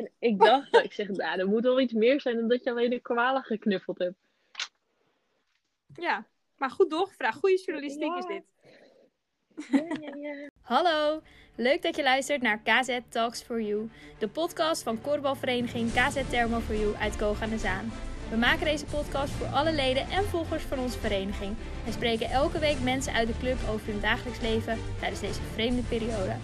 [0.00, 2.70] En ik dacht, ik zeg, nou, er moet wel iets meer zijn dan dat je
[2.70, 4.18] alleen de koala geknuffeld hebt.
[5.94, 6.26] Ja,
[6.56, 7.38] maar goed doorgevraagd.
[7.38, 8.18] Goede journalistiek Ja.
[8.18, 8.42] is dit.
[9.70, 10.48] Ja, ja, ja.
[10.74, 11.22] Hallo,
[11.56, 16.58] leuk dat je luistert naar KZ Talks for You, de podcast van korfbalvereniging KZ Thermo
[16.58, 17.92] for You uit Koog aan de Zaan.
[18.30, 21.56] We maken deze podcast voor alle leden en volgers van onze vereniging
[21.86, 25.82] en spreken elke week mensen uit de club over hun dagelijks leven tijdens deze vreemde
[25.82, 26.36] periode.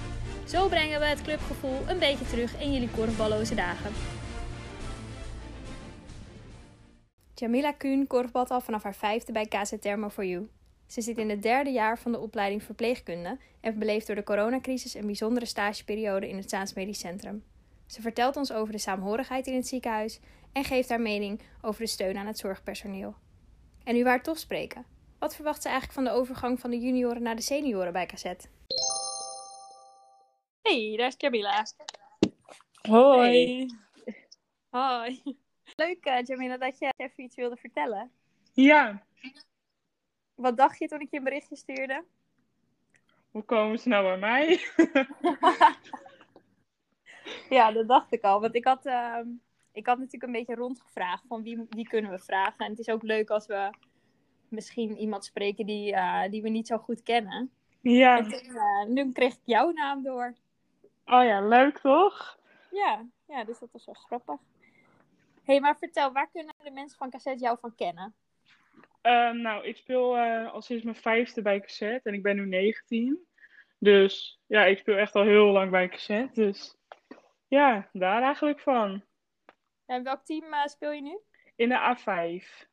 [0.47, 3.93] Zo brengen we het clubgevoel een beetje terug in jullie korfballoze dagen.
[7.35, 10.49] Jamila Kuhn korfbalt al vanaf haar vijfde bij KZ Thermo for You.
[10.87, 14.95] Ze zit in het derde jaar van de opleiding verpleegkunde en beleeft door de coronacrisis
[14.95, 17.45] een bijzondere stageperiode in het Zaans Medisch Centrum.
[17.87, 20.21] Ze vertelt ons over de saamhorigheid in het ziekenhuis
[20.53, 23.15] en geeft haar mening over de steun aan het zorgpersoneel.
[23.85, 24.85] En nu waar toch spreken.
[25.19, 28.25] Wat verwacht ze eigenlijk van de overgang van de junioren naar de senioren bij KZ?
[30.67, 31.65] Hey, daar is Jamila.
[32.89, 33.67] Hoi.
[34.69, 35.23] Hoi.
[35.77, 38.11] Leuk, uh, Jamila, dat je even iets wilde vertellen.
[38.53, 39.03] Ja,
[40.35, 42.05] Wat dacht je toen ik je een berichtje stuurde?
[43.31, 44.61] hoe komen ze nou bij mij?
[47.49, 48.41] Ja, dat dacht ik al.
[48.41, 49.29] Want ik had, ehm,
[49.73, 52.65] ik had natuurlijk een beetje rondgevraagd van wie, wie kunnen we vragen.
[52.65, 53.71] En het is ook leuk als we
[54.49, 57.51] misschien iemand spreken die, eh, die we niet zo goed kennen.
[57.81, 58.19] ja.
[58.19, 60.35] En toen, eh, nu kreeg ik jouw naam door.
[61.09, 62.39] Oh ja, leuk toch?
[62.71, 64.41] Ja, ja dus dat was wel grappig.
[65.35, 68.15] Hé, hey, maar vertel, waar kunnen de mensen van cassette jou van kennen?
[69.01, 72.47] Ehm, nou, ik speel eh, al sinds mijn vijfde bij cassette en ik ben nu
[72.47, 73.27] 19.
[73.79, 76.41] Dus ja, ik speel echt al heel lang bij cassette.
[76.41, 76.77] Dus
[77.49, 79.05] ja, daar eigenlijk van.
[79.87, 81.19] En welk team eh, speel je nu?
[81.57, 82.67] In de A5.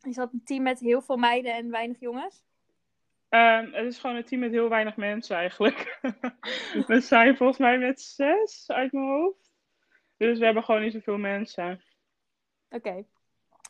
[0.00, 2.44] Is dat een team met heel veel meiden en weinig jongens?
[3.30, 5.98] Ehm, het is gewoon een team met heel weinig mensen eigenlijk.
[6.86, 9.52] we zijn volgens mij met zes uit mijn hoofd.
[10.16, 11.82] Dus we hebben gewoon niet zoveel mensen.
[12.70, 13.04] Oké.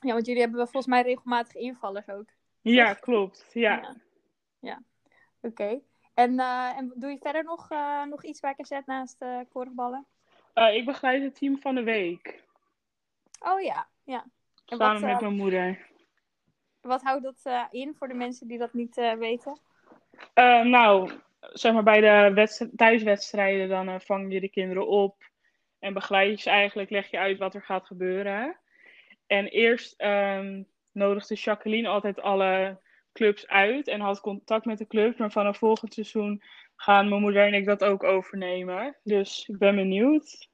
[0.01, 2.29] Ja, want jullie hebben wel volgens mij regelmatig invallers ook.
[2.61, 3.51] Ja, klopt.
[3.53, 3.97] Ja.
[4.61, 4.83] Ja.
[5.41, 5.81] Oké.
[6.15, 10.07] En, eh, en doe je verder nog, eh, nog iets bij cassette naast uh, korfballen?
[10.55, 12.45] Ik begeleid het team van de week.
[13.41, 14.25] Oh ja, ja.
[14.67, 15.90] En Samen wat, met mijn moeder.
[16.81, 19.61] Wat houdt dat eh, in voor de mensen die dat niet eh, weten?
[20.35, 21.11] Eh, nou,
[21.41, 25.29] zeg maar bij de wedst- thuiswedstrijden, dan vang je de kinderen op.
[25.79, 28.57] En begeleid je ze eigenlijk, leg je uit wat er gaat gebeuren.
[29.27, 32.81] En eerst ehm, nodigde Jacqueline altijd alle
[33.13, 35.19] clubs uit en had contact met de club.
[35.19, 36.43] Maar vanaf volgend seizoen
[36.77, 38.97] gaan mijn moeder en ik dat ook overnemen.
[39.03, 40.49] Dus ik ben benieuwd.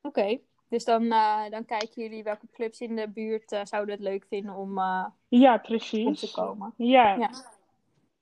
[0.00, 0.40] Oké.
[0.70, 4.24] Dus dan, eh, dan kijken jullie welke clubs in de buurt eh, zouden het leuk
[4.28, 6.30] vinden om, eh, Ja, om te precies.
[6.30, 6.74] komen.
[6.76, 7.14] Ja.
[7.14, 7.30] Ja.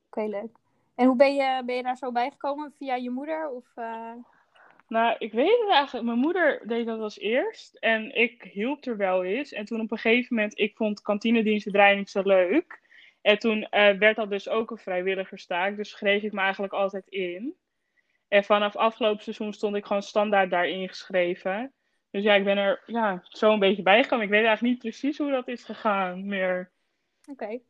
[0.07, 0.57] Oké, leuk.
[0.95, 2.73] En hoe ben je, ben je daar zo bij gekomen?
[2.79, 3.51] Via je moeder?
[3.51, 3.65] Of,
[4.89, 6.07] Nou, ik weet het eigenlijk.
[6.07, 7.75] Mijn moeder deed dat als eerst.
[7.75, 9.53] En ik hielp er wel eens.
[9.53, 12.81] En toen op een gegeven moment, ik vond niet zo leuk.
[13.23, 13.67] En toen
[13.99, 15.77] werd dat dus ook een vrijwilligerstaak.
[15.77, 17.57] Dus schreef ik me eigenlijk altijd in.
[18.29, 21.73] En vanaf afgelopen seizoen stond ik gewoon standaard daarin geschreven.
[22.11, 24.25] Dus ja, ik ben er ja, zo een beetje bijgekomen.
[24.25, 26.71] Ik weet eigenlijk niet precies hoe dat is gegaan meer.
[27.31, 27.61] Oké.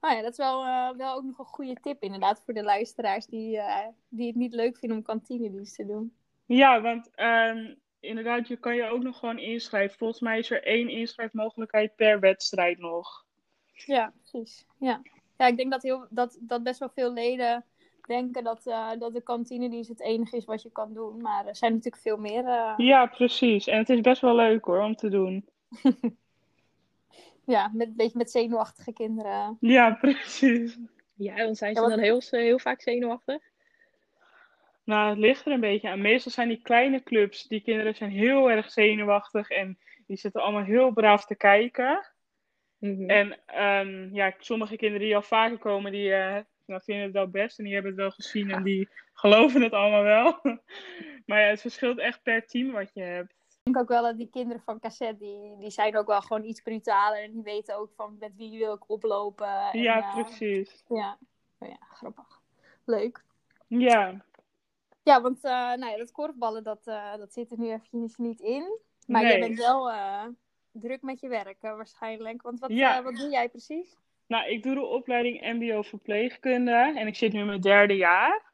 [0.00, 2.62] Nou ja, dat is wel, eh, wel ook nog een goede tip inderdaad voor de
[2.62, 6.16] luisteraars die, eh, die het niet leuk vinden om kantinedienst te doen.
[6.46, 9.98] Ja, want ehm, inderdaad, je kan je ook nog gewoon inschrijven.
[9.98, 13.24] Volgens mij is er één inschrijfmogelijkheid per wedstrijd nog.
[13.72, 14.66] Ja, precies.
[14.78, 15.02] Ja,
[15.36, 17.64] ja ik denk dat, heel, dat, dat best wel veel leden
[18.06, 21.20] denken dat, eh, dat de kantinedienst het enige is wat je kan doen.
[21.20, 22.44] Maar er zijn natuurlijk veel meer.
[22.46, 23.66] eh, Ja, precies.
[23.66, 25.48] En het is best wel leuk hoor om te doen.
[27.46, 29.56] ja, met, een beetje met zenuwachtige kinderen.
[29.60, 30.78] Ja, precies.
[31.14, 33.42] Ja, want zijn Ja, ze wat- dan heel, heel vaak zenuwachtig?
[34.84, 36.00] Nou, het ligt er een beetje aan.
[36.00, 40.62] Meestal zijn die kleine clubs, die kinderen zijn heel erg zenuwachtig en die zitten allemaal
[40.64, 42.06] heel braaf te kijken.
[42.78, 43.10] Mhm.
[43.10, 47.28] En ehm, ja, sommige kinderen die al vaker komen, die eh, nou, vinden het wel
[47.28, 50.38] best en die hebben het wel gezien en die geloven het allemaal wel.
[51.26, 53.30] maar ja, het verschilt echt per team wat je hebt.
[53.30, 56.44] Ik denk ook wel dat die kinderen van cassette, die, die zijn ook wel gewoon
[56.44, 57.22] iets brutaler.
[57.22, 59.70] En die weten ook van met wie wil ik oplopen.
[59.72, 60.84] En, Ja, eh, precies.
[60.88, 61.18] Ja.
[61.58, 62.40] Oh ja, grappig.
[62.84, 63.24] Leuk.
[63.66, 64.24] Ja,
[65.02, 68.40] Ja, want eh, nou ja, dat korfballen, dat, eh, dat zit er nu eventjes niet
[68.40, 68.78] in.
[69.06, 69.38] Maar Nee.
[69.38, 69.90] bent wel
[70.72, 72.42] druk met je werk waarschijnlijk.
[72.42, 73.02] Want wat, Ja.
[73.02, 73.96] wat doe jij precies?
[74.26, 78.52] Nou, ik doe de opleiding MBO verpleegkunde en ik zit nu in mijn derde jaar.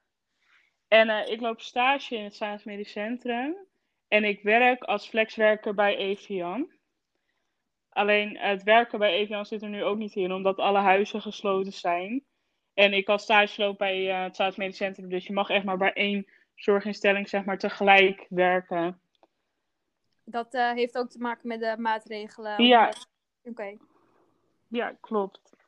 [0.88, 3.56] En eh, ik loop stage in het Zaans Medisch Centrum.
[4.08, 6.70] En ik werk als flexwerker bij Evian.
[7.88, 11.72] Alleen het werken bij Evian zit er nu ook niet in, omdat alle huizen gesloten
[11.72, 12.24] zijn.
[12.74, 15.64] En ik kan stage lopen bij eh, het Zaans Medisch Centrum, dus je mag echt
[15.64, 19.00] maar bij één zorginstelling zeg maar tegelijk werken.
[20.24, 22.64] Dat eh, heeft ook te maken met de maatregelen.
[22.64, 22.92] Ja.
[23.42, 23.76] Oké.
[24.69, 25.61] Ja, klopt.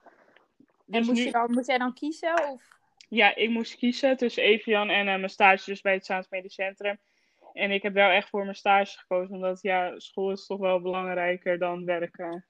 [0.87, 2.51] En Dus moest, nu- je dan, moest jij dan kiezen?
[2.51, 2.63] Of?
[3.09, 6.55] Ja, ik moest kiezen tussen Evian en eh, mijn stage dus bij het Zaans Medisch
[6.55, 6.99] Centrum.
[7.53, 10.81] En ik heb wel echt voor mijn stage gekozen, omdat ja, school is toch wel
[10.81, 12.47] belangrijker dan werken.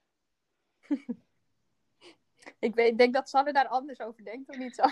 [2.59, 4.83] Ik weet, denk dat Sanne daar anders over denkt, of niet zo?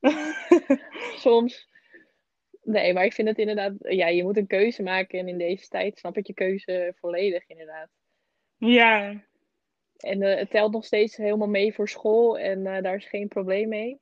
[1.28, 1.68] Soms.
[2.62, 5.68] Nee, maar ik vind het inderdaad, ja, je moet een keuze maken en in deze
[5.68, 7.88] tijd snap ik je keuze volledig inderdaad.
[8.56, 9.24] ja,
[10.00, 13.28] En eh, het telt nog steeds helemaal mee voor school en eh, daar is geen
[13.28, 14.00] probleem mee.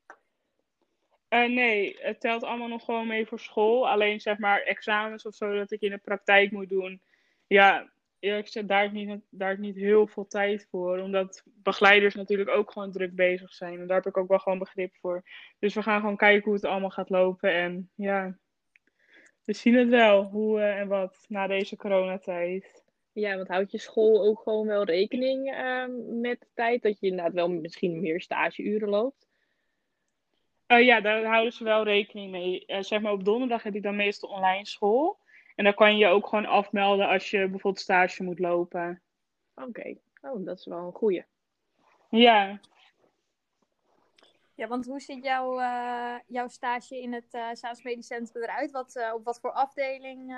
[1.27, 3.89] Eh, nee, het telt allemaal nog gewoon mee voor school.
[3.89, 7.01] Alleen zeg maar examens of zo dat ik in de praktijk moet doen.
[7.47, 10.99] Ja, eerlijk gezegd, daar is niet, daar is niet heel veel tijd voor.
[10.99, 13.79] Omdat begeleiders natuurlijk ook gewoon druk bezig zijn.
[13.79, 15.23] En daar heb ik ook wel gewoon begrip voor.
[15.59, 17.53] Dus we gaan gewoon kijken hoe het allemaal gaat lopen.
[17.53, 18.37] En ja,
[19.43, 22.78] we zien het wel, hoe en wat, na deze coronatijd.
[23.19, 27.07] Ja, want houdt je school ook gewoon wel rekening ehm, met de tijd dat je
[27.07, 29.27] inderdaad wel misschien meer stageuren loopt?
[30.65, 32.65] Eh, ja, daar houden ze wel rekening mee.
[32.65, 35.19] Eh, zeg maar op donderdag heb ik dan meestal online school.
[35.55, 39.01] En dan kan je je ook gewoon afmelden als je bijvoorbeeld stage moet lopen.
[39.55, 41.25] Oké, oh, dat is wel een goeie.
[42.09, 42.59] Ja,
[44.59, 48.71] Ja, want hoe ziet jouw, eh, jouw stage in het uh, Zaans Medisch Centrum eruit?
[48.71, 50.35] Wat, eh, op wat voor afdeling?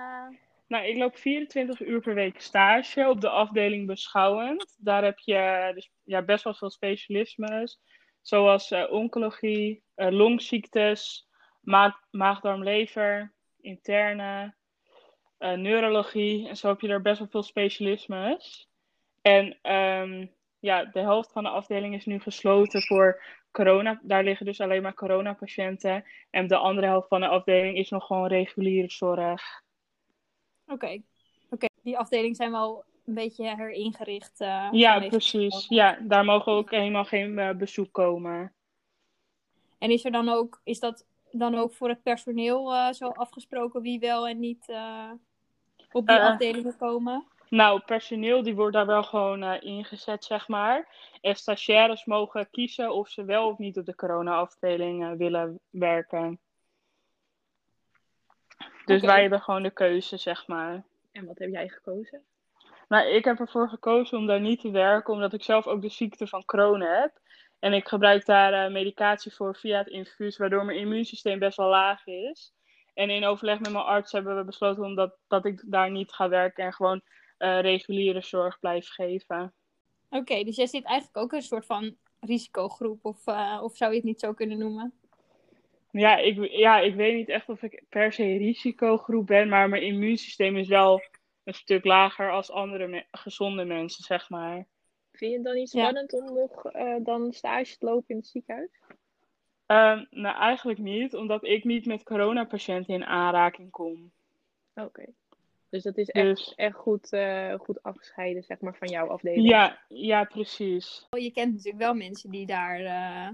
[0.71, 4.75] Nou, ik loop 24 uur per week stage op de afdeling beschouwend.
[4.79, 7.79] Daar heb je dus, ja, best wel veel specialismes,
[8.21, 11.27] zoals eh, oncologie, eh, longziektes,
[11.62, 14.56] maag, maag-darm-lever, interne,
[15.38, 16.47] eh, neurologie.
[16.47, 18.69] En zo heb je er best wel veel specialismes.
[19.21, 20.25] En ehm,
[20.59, 24.00] ja, de helft van de afdeling is nu gesloten voor corona.
[24.03, 26.03] Daar liggen dus alleen maar coronapatiënten.
[26.29, 29.69] En de andere helft van de afdeling is nog gewoon reguliere zorg.
[30.71, 31.01] Oké.
[31.50, 31.65] Oké.
[31.83, 34.39] Die afdelingen zijn wel een beetje heringericht.
[34.41, 35.65] eh, Ja, precies.
[35.69, 38.53] Ja, daar mogen ook helemaal geen eh, bezoek komen.
[39.77, 43.81] En is er dan ook, is dat dan ook voor het personeel eh, zo afgesproken
[43.81, 44.65] wie wel en niet
[45.91, 47.25] op die afdelingen komen?
[47.50, 50.95] Nou, personeel die wordt daar wel gewoon ingezet, zeg maar.
[51.21, 56.39] En stagiaires mogen kiezen of ze wel of niet op de corona-afdeling willen werken.
[58.86, 60.83] Dus wij hebben gewoon de keuze, zeg maar.
[61.12, 62.22] En wat heb jij gekozen?
[62.88, 65.89] Nou, ik heb ervoor gekozen om daar niet te werken, omdat ik zelf ook de
[65.89, 67.19] ziekte van Crohn heb.
[67.60, 71.69] En ik gebruik daar eh, medicatie voor via het infuus, waardoor mijn immuunsysteem best wel
[71.69, 72.54] laag is.
[72.94, 76.30] En in overleg met mijn arts hebben we besloten omdat, dat ik daar niet ga
[76.30, 77.01] werken en gewoon
[77.38, 79.54] eh, reguliere zorg blijf geven.
[80.10, 83.98] Oké, dus jij zit eigenlijk ook een soort van risicogroep, of, eh, of zou je
[83.98, 84.94] het niet zo kunnen noemen?
[85.92, 89.84] Ja ik, ja, ik weet niet echt of ik per se risicogroep ben, maar mijn
[89.84, 91.02] immuunsysteem is wel
[91.44, 94.68] een stuk lager als andere me- gezonde mensen, zeg maar.
[95.12, 95.80] Vind je het dan niet Ja.
[95.82, 98.70] spannend om nog eh, dan stage te lopen in het ziekenhuis?
[99.66, 104.12] Ehm, nou, eigenlijk niet, omdat ik niet met coronapatiënten in aanraking kom.
[104.76, 105.06] Oké.
[105.70, 109.50] Dus dat is echt, Dus echt goed, eh, goed afgescheiden, zeg maar, van jouw afdeling.
[109.50, 111.08] ja, ja, precies.
[111.10, 113.30] Je kent natuurlijk wel mensen die daar, eh,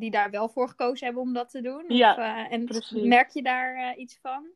[0.00, 1.84] die daar wel voor gekozen hebben om dat te doen.
[1.88, 3.02] Ja, Of, eh, en precies.
[3.02, 4.46] merk je daar eh, iets van?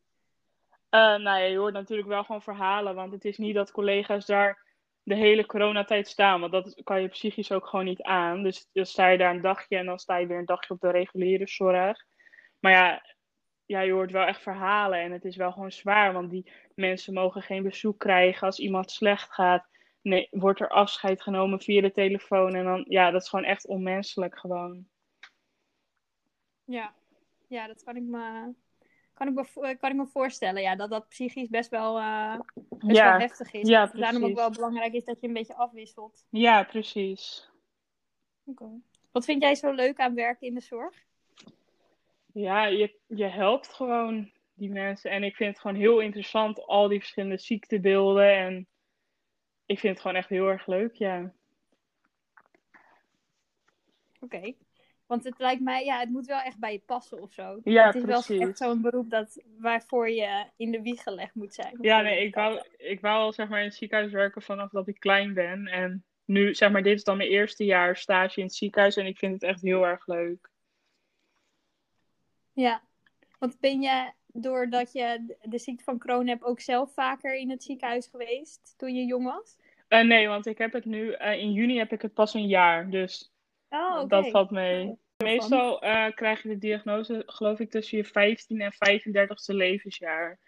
[0.89, 4.27] Eh, nou ja, je hoort natuurlijk wel gewoon verhalen, want het is niet dat collega's
[4.27, 4.69] daar
[5.03, 8.43] de hele coronatijd staan, want dat kan je psychisch ook gewoon niet aan.
[8.43, 10.81] Dus dan sta je daar een dagje en dan sta je weer een dagje op
[10.81, 12.05] de reguliere zorg.
[12.59, 13.03] Maar ja,
[13.67, 17.15] ja, je hoort wel echt verhalen en het is wel gewoon zwaar, want die mensen
[17.15, 19.69] mogen geen bezoek krijgen als iemand slecht gaat.
[20.03, 23.67] Nee, wordt er afscheid genomen via de telefoon en dan, ja, dat is gewoon echt
[23.67, 24.89] onmenselijk gewoon.
[26.71, 26.95] Ja,
[27.49, 28.53] ja dat kan ik me,
[29.15, 30.63] kan ik me, vo- kan ik me voorstellen.
[30.63, 33.69] Ja, dat dat psychisch best wel, eh, best Ja, wel heftig is.
[33.69, 36.27] ja, daarom ook wel belangrijk is dat je een beetje afwisselt.
[36.29, 37.51] Ja, precies.
[39.11, 41.05] Wat vind jij zo leuk aan werken in de zorg?
[42.33, 45.11] Ja, je, je helpt gewoon die mensen.
[45.11, 48.37] En ik vind het gewoon heel interessant, al die verschillende ziektebeelden.
[48.37, 48.69] En
[49.67, 51.33] ik vind het gewoon echt heel erg leuk, ja.
[54.21, 54.55] Oké.
[55.11, 57.61] Want het lijkt mij, ja, het moet wel echt bij je passen of zo.
[57.65, 61.55] Ja, het is wel echt zo'n beroep dat, waarvoor je in de wieg gelegd moet
[61.55, 61.79] zijn.
[61.81, 64.89] Ja, nee, ik wou, ik wou al zeg maar in het ziekenhuis werken vanaf dat
[64.89, 65.67] ik klein ben.
[65.67, 68.97] En nu, zeg maar, dit is dan mijn eerste jaar stage in het ziekenhuis.
[68.97, 70.51] En ik vind het echt heel erg leuk.
[72.53, 72.83] Ja.
[73.39, 77.63] Want ben je, doordat je de ziekte van Crohn hebt, ook zelf vaker in het
[77.63, 79.59] ziekenhuis geweest toen je jong was?
[79.89, 82.47] Eh, nee, want ik heb het nu, eh, in juni heb ik het pas een
[82.47, 82.91] jaar.
[82.91, 83.31] Dus
[83.71, 84.09] Oh, oké.
[84.09, 84.99] dat valt mee.
[85.23, 90.39] Meestal eh, krijg je de diagnose, geloof ik, tussen je 15 en 35ste levensjaar.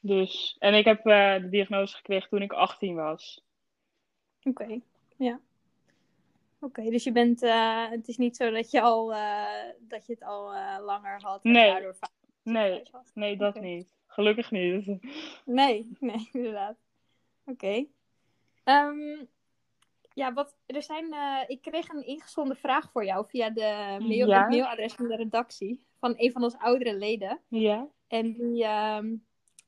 [0.00, 3.44] Dus, en ik heb eh, de diagnose gekregen toen ik 18 was.
[4.42, 4.80] Oké,
[5.16, 5.40] ja.
[6.60, 9.08] Oké, dus je bent, eh, het is niet zo dat je, al,
[9.78, 10.44] dat je het al
[10.84, 11.70] langer had en Nee.
[11.70, 11.96] daardoor
[12.42, 12.82] Nee,
[13.14, 13.88] nee, dat niet.
[14.06, 14.86] Gelukkig niet.
[15.44, 16.76] Nee, nee, inderdaad.
[17.44, 17.86] Oké.
[18.64, 19.24] Ehm,
[20.14, 24.28] ja, wat, er zijn, eh, ik kreeg een ingezonden vraag voor jou via de mail,
[24.28, 24.40] Ja.
[24.40, 27.40] het mailadres van de redactie van een van onze oudere leden.
[27.48, 27.88] Ja.
[28.08, 29.14] En die, ehm,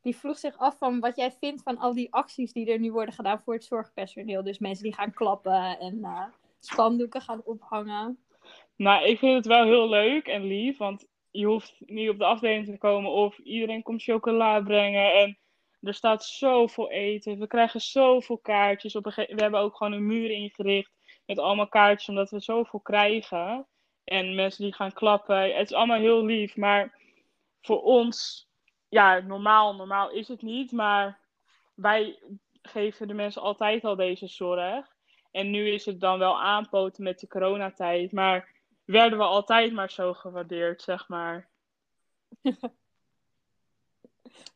[0.03, 2.93] die vroeg zich af van wat jij vindt van al die acties die er nu
[2.93, 4.43] worden gedaan voor het zorgpersoneel.
[4.43, 6.25] Dus mensen die gaan klappen en eh,
[6.61, 8.19] spandoeken gaan ophangen.
[8.77, 12.25] Nou, ik vind het wel heel leuk en lief, want je hoeft niet op de
[12.25, 15.39] afdeling te komen of iedereen komt chocola brengen en
[15.85, 17.38] er staat zoveel eten.
[17.38, 18.97] We krijgen zoveel kaartjes.
[18.97, 20.93] Op we hebben ook gewoon een muur ingericht
[21.26, 23.67] met allemaal kaartjes, omdat we zoveel krijgen.
[24.05, 25.57] En mensen die gaan klappen.
[25.57, 26.99] Het is allemaal heel lief, maar
[27.61, 28.49] voor ons,
[28.88, 31.21] ja, normaal, normaal is het niet, maar
[31.75, 32.19] wij
[32.62, 34.93] geven de mensen altijd al deze zorg.
[35.31, 38.53] En nu is het dan wel aanpoten met de coronatijd, maar
[38.85, 41.49] werden we altijd maar zo gewaardeerd, zeg maar.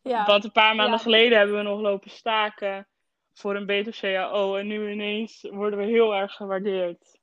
[0.03, 1.03] Ja, Want een paar maanden Ja.
[1.03, 2.87] geleden hebben we nog lopen staken
[3.33, 4.57] voor een beter CAO.
[4.57, 7.17] En nu ineens worden we heel erg gewaardeerd.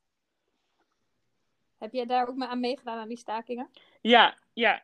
[1.78, 3.70] heb jij daar ook maar aan meegedaan aan die stakingen?
[4.00, 4.82] Ja, ja.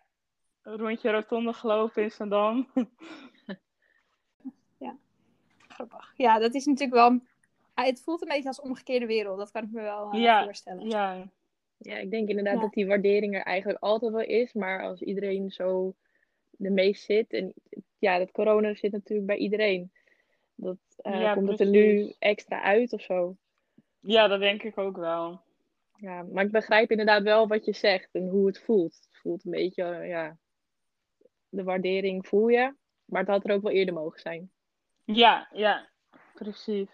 [0.63, 2.69] Een rondje rotonde gelopen in Zandam.
[5.69, 6.13] Grappig.
[6.17, 7.21] Ja, dat is natuurlijk wel.
[7.75, 9.39] ah, Het voelt een beetje als omgekeerde wereld.
[9.39, 10.89] Dat kan ik me wel eh, Ja, voorstellen.
[10.89, 11.29] Ja,
[11.79, 12.61] Ja, ik denk inderdaad Ja.
[12.61, 14.53] dat die waardering er eigenlijk altijd wel is.
[14.53, 15.95] Maar als iedereen zo
[16.63, 17.33] de meest zit.
[17.33, 17.55] En
[17.99, 19.93] ja, dat corona zit natuurlijk bij iedereen.
[20.55, 23.37] Dat eh, Ja, komt het er nu extra uit of zo.
[24.01, 25.41] ja, dat denk ik ook wel.
[25.97, 28.95] Ja, maar ik begrijp inderdaad wel wat je zegt en hoe het voelt.
[28.95, 30.39] Het voelt een beetje, eh, ja,
[31.49, 32.75] de waardering voel je.
[33.05, 34.51] Maar het had er ook wel eerder mogen zijn.
[35.05, 35.89] Ja, ja,
[36.35, 36.89] precies.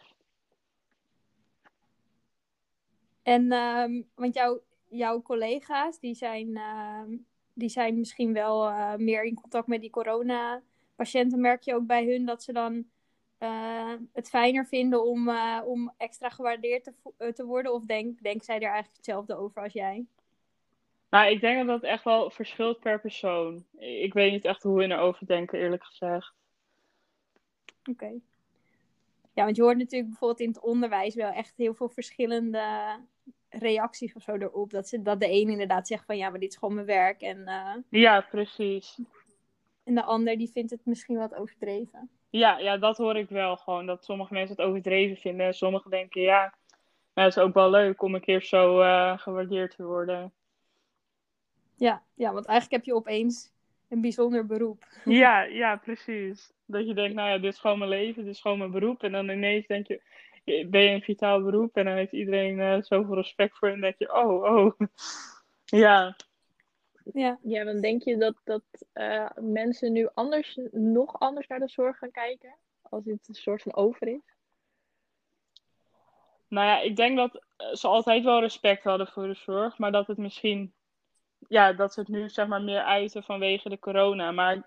[3.23, 7.17] En, ehm, want jouw, jouw collega's, die zijn, ehm,
[7.59, 11.41] die zijn misschien wel eh, meer in contact met die corona-patiënten.
[11.41, 12.85] Merk je ook bij hun dat ze dan
[13.39, 17.73] eh, het fijner vinden om, eh, om extra gewaardeerd te, te worden?
[17.73, 20.07] Of denk, denken zij er eigenlijk hetzelfde over als jij?
[21.11, 23.65] Nou, ik denk dat dat echt wel verschilt per persoon.
[23.79, 26.33] Ik weet niet echt hoe hun erover denken, eerlijk gezegd.
[27.91, 28.13] Oké.
[29.33, 32.63] Ja, want je hoort natuurlijk bijvoorbeeld in het onderwijs wel echt heel veel verschillende
[33.51, 34.71] reacties of zo erop.
[34.71, 37.21] Dat, ze, dat de een inderdaad zegt van ja, maar dit is gewoon mijn werk.
[37.21, 38.99] En, eh, Ja, precies.
[39.85, 42.11] en de ander die vindt het misschien wat overdreven.
[42.31, 43.87] Ja, ja, dat hoor ik wel gewoon.
[43.87, 45.47] Dat sommige mensen het overdreven vinden.
[45.47, 46.55] En sommigen denken, ja,
[47.15, 50.33] maar het is ook wel leuk om een keer zo eh, gewaardeerd te worden.
[51.77, 53.53] Ja, ja, want eigenlijk heb je opeens
[53.89, 54.87] een bijzonder beroep.
[55.05, 56.53] Ja, ja, precies.
[56.67, 59.03] Dat je denkt, nou ja, dit is gewoon mijn leven, dit is gewoon mijn beroep.
[59.03, 60.03] En dan ineens denk je,
[60.71, 61.77] ben je een vitaal beroep?
[61.77, 63.69] En dan heeft iedereen eh, zoveel respect voor.
[63.69, 64.73] En denk je, oh, oh.
[65.65, 66.17] Ja,
[67.13, 67.39] Ja.
[67.43, 68.63] Ja, dan denk je dat, dat
[68.93, 72.57] eh, mensen nu anders, nog anders naar de zorg gaan kijken?
[72.83, 74.37] Als dit een soort van over is?
[76.49, 79.79] nou ja, ik denk dat eh, ze altijd wel respect hadden voor de zorg.
[79.79, 80.75] Maar dat het misschien,
[81.49, 84.31] ja, dat ze het nu zeg maar meer uiten vanwege de corona.
[84.31, 84.65] Maar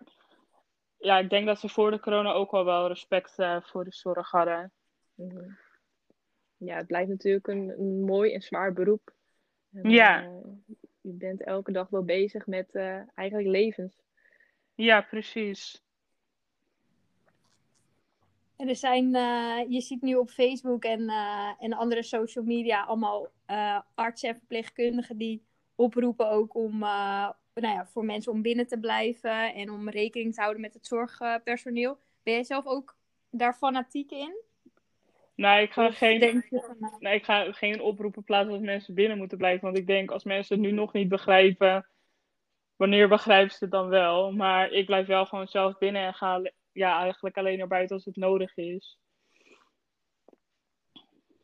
[0.97, 3.93] ja, ik denk dat ze voor de corona ook al wel respect eh, voor de
[3.93, 4.71] zorg hadden.
[5.15, 5.49] Mhm.
[6.65, 9.13] Ja, het blijft natuurlijk een, een mooi en zwaar beroep.
[9.73, 10.23] En, Ja.
[10.23, 10.29] eh,
[11.01, 13.95] je bent elke dag wel bezig met eh, eigenlijk levens.
[14.75, 15.81] Ja, precies.
[18.55, 22.83] En er zijn, eh, je ziet nu op Facebook en, eh, en andere social media
[22.83, 25.43] allemaal eh, artsen en verpleegkundigen die
[25.75, 30.33] oproepen ook om, eh, nou ja, voor mensen om binnen te blijven en om rekening
[30.33, 31.97] te houden met het zorgpersoneel.
[32.23, 32.95] Ben jij zelf ook
[33.29, 34.35] daar fanatiek in?
[35.41, 38.93] Nou, ik ga geen, denk je van, nee, ik ga geen oproepen plaatsen dat mensen
[38.93, 39.63] binnen moeten blijven.
[39.63, 41.87] Want ik denk, als mensen het nu nog niet begrijpen,
[42.75, 44.31] wanneer begrijpen ze het dan wel?
[44.31, 48.05] Maar ik blijf wel gewoon zelf binnen en ga ja, eigenlijk alleen naar buiten als
[48.05, 48.99] het nodig is.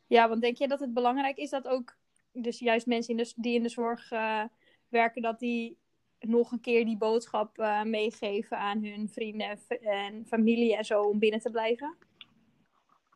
[0.07, 1.97] Ja, want denk je dat het belangrijk is dat ook,
[2.31, 4.43] dus juist mensen in de, die in de zorg eh,
[4.87, 5.77] werken, dat die
[6.19, 11.19] nog een keer die boodschap eh, meegeven aan hun vrienden en familie en zo om
[11.19, 12.06] binnen te blijven?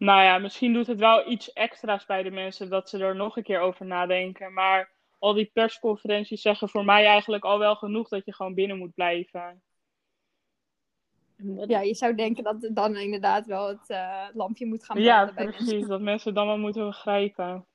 [0.02, 3.38] Nou ja, misschien doet het wel iets extra's bij de mensen dat ze er nog
[3.38, 4.54] een keer over nadenken.
[4.54, 8.78] Maar al die persconferenties zeggen voor mij eigenlijk al wel genoeg dat je gewoon binnen
[8.78, 9.62] moet blijven.
[11.68, 15.36] Ja, je zou denken dat dan inderdaad wel het eh, lampje moet gaan Ja, branden
[15.36, 15.66] bij mensen.
[15.66, 15.88] precies.
[15.88, 17.66] Dat mensen dan wel moeten begrijpen.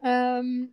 [0.00, 0.64] Ehm,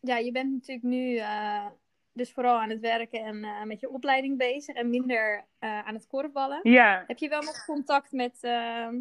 [0.00, 1.66] ja, je bent natuurlijk nu eh,
[2.14, 5.94] dus vooral aan het werken en eh, met je opleiding bezig en minder eh, aan
[5.94, 6.60] het korfballen.
[6.62, 9.00] Ja, Heb je wel nog contact met, ehm,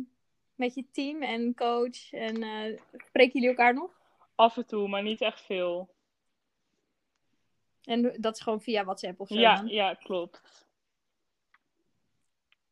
[0.55, 2.11] met je team en coach?
[2.11, 4.01] En eh, spreken jullie elkaar nog?
[4.35, 5.89] af en toe, maar niet echt veel.
[7.83, 9.39] En dat is gewoon via WhatsApp of zo?
[9.39, 9.67] Ja, dan?
[9.67, 10.65] ja, klopt.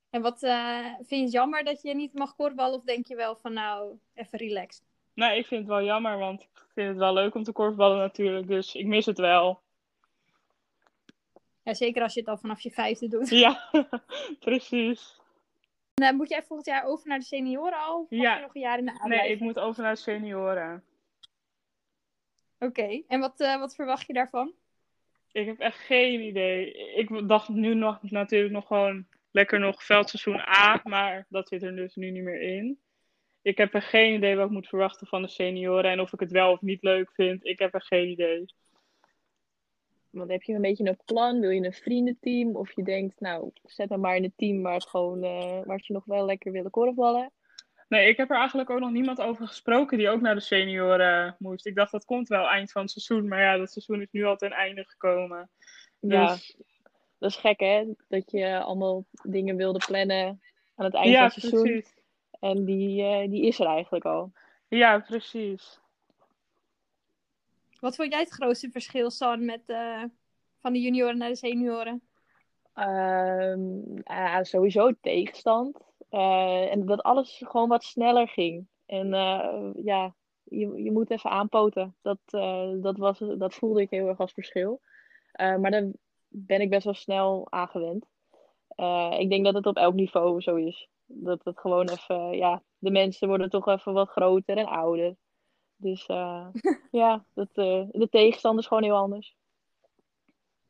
[0.10, 2.78] En wat vind je het jammer dat je niet mag korfballen?
[2.78, 4.84] Of denk je wel van nou, even relaxed?
[5.14, 7.98] Nou, ik vind het wel jammer, want ik vind het wel leuk om te korfballen
[7.98, 8.48] natuurlijk.
[8.48, 9.62] Dus ik mis het wel.
[11.64, 13.30] Ja, zeker als je het al vanaf je vijfde doet.
[13.30, 13.70] Ja,
[14.40, 15.20] precies.
[15.94, 18.00] En, eh, moet jij volgend jaar over naar de senioren al?
[18.02, 18.36] Of Ja.
[18.36, 19.34] je nog een jaar in de Nee, aanleiding?
[19.34, 20.84] ik moet over naar de senioren.
[22.60, 24.54] Oké, en wat, eh, wat verwacht je daarvan?
[25.32, 26.74] Ik heb echt geen idee.
[26.96, 31.76] Ik dacht nu nog natuurlijk nog gewoon lekker nog veldseizoen A, maar dat zit er
[31.76, 32.80] dus nu niet meer in.
[33.42, 36.20] Ik heb er geen idee wat ik moet verwachten van de senioren en of ik
[36.20, 37.46] het wel of niet leuk vind.
[37.46, 38.46] Ik heb er geen idee.
[40.12, 41.40] Want heb je een beetje een plan?
[41.40, 42.56] Wil je een vriendenteam?
[42.56, 45.80] Of je denkt, nou, zet me maar in een team waar, het gewoon, eh, waar
[45.80, 47.32] ze nog wel lekker willen korfballen.
[47.88, 51.36] Nee, ik heb er eigenlijk ook nog niemand over gesproken die ook naar de senioren
[51.40, 51.66] moest.
[51.66, 54.24] Ik dacht dat komt wel eind van het seizoen, maar ja, dat seizoen is nu
[54.24, 55.50] al ten einde gekomen.
[56.00, 56.58] Ja, Dus
[57.20, 57.86] dat is gek hè?
[58.08, 60.42] Dat je allemaal dingen wilde plannen
[60.76, 61.62] aan het eind ja, van het seizoen.
[61.62, 61.94] precies.
[62.40, 64.32] En die, eh, die is er eigenlijk al.
[64.68, 65.80] Ja, precies.
[67.82, 70.04] Wat vond jij het grootste verschil, San, met, eh,
[70.60, 72.02] van de junioren naar de senioren?
[74.04, 75.78] Ja, sowieso tegenstand.
[76.10, 78.68] Eh, en dat alles gewoon wat sneller ging.
[78.86, 81.96] En eh, ja, je, je moet even aanpoten.
[82.02, 82.20] Dat,
[82.82, 84.82] dat, was, dat voelde ik heel erg als verschil.
[85.38, 85.88] Maar daar
[86.28, 88.12] ben ik best wel snel aan gewend.
[88.82, 90.90] Eh, ik denk dat het op elk niveau zo is.
[91.06, 95.16] Dat het gewoon even, ja, de mensen worden toch even wat groter en ouder.
[95.82, 96.48] Dus eh,
[96.92, 99.36] ja, dat, eh, de tegenstander is gewoon heel anders.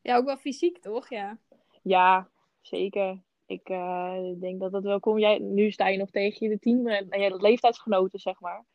[0.01, 1.09] Ja, ook wel fysiek, toch?
[1.09, 1.37] Ja.
[1.81, 2.29] Ja,
[2.61, 3.21] zeker.
[3.45, 5.19] Ik eh, denk dat dat wel komt.
[5.19, 8.65] Jij, nu sta je nog tegen je team en en je leeftijdsgenoten, zeg maar.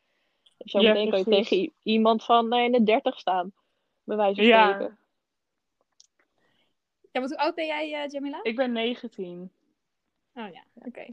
[0.57, 3.53] Zo Ja, meteen kan je tegen iemand van nou, in de 30 staan,
[4.03, 4.73] bij wijze van Ja.
[4.73, 4.97] spreken.
[7.11, 8.39] Ja, want hoe oud ben jij, eh, Jamila?
[8.43, 9.51] Ik ben 19.
[10.33, 11.05] Oh ja, oké.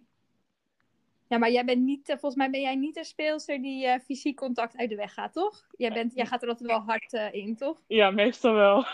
[1.35, 4.01] Ja, maar jij bent niet, eh, volgens mij ben jij niet een speelster die eh,
[4.01, 5.67] fysiek contact uit de weg gaat, toch?
[5.71, 7.83] Jij, bent, jij gaat er altijd wel hard eh, in, toch?
[7.87, 8.85] Ja, meestal wel.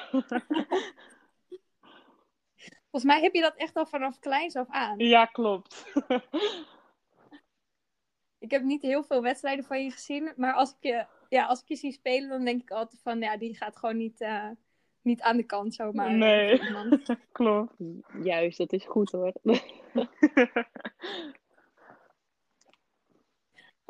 [2.91, 4.99] Volgens mij heb je dat echt al vanaf kleins af aan.
[4.99, 5.93] Ja, klopt.
[8.39, 11.63] Ik heb niet heel veel wedstrijden van je gezien, maar als ik je, ja, als
[11.63, 14.49] ik je zie spelen, dan denk ik altijd van, ja, die gaat gewoon niet, eh,
[15.03, 16.13] niet aan de kant zomaar.
[16.13, 16.61] Nee.
[17.33, 17.75] klopt.
[18.23, 19.33] Juist, dat is goed hoor.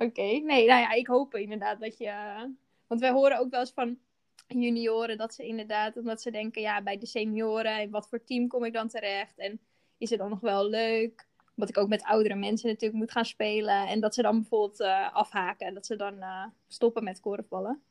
[0.01, 2.07] Oké, nee, nou ja, ik hoop inderdaad dat je.
[2.07, 2.43] eh,
[2.87, 3.99] Want wij horen ook wel eens van
[4.47, 8.49] junioren dat ze inderdaad, omdat ze denken, ja, bij de senioren, in wat voor team
[8.49, 9.39] kom ik dan terecht?
[9.39, 9.61] En
[9.99, 11.29] is het dan nog wel leuk?
[11.55, 13.87] Omdat ik ook met oudere mensen natuurlijk moet gaan spelen.
[13.87, 17.83] En dat ze dan bijvoorbeeld eh, afhaken en dat ze dan eh, stoppen met korfballen.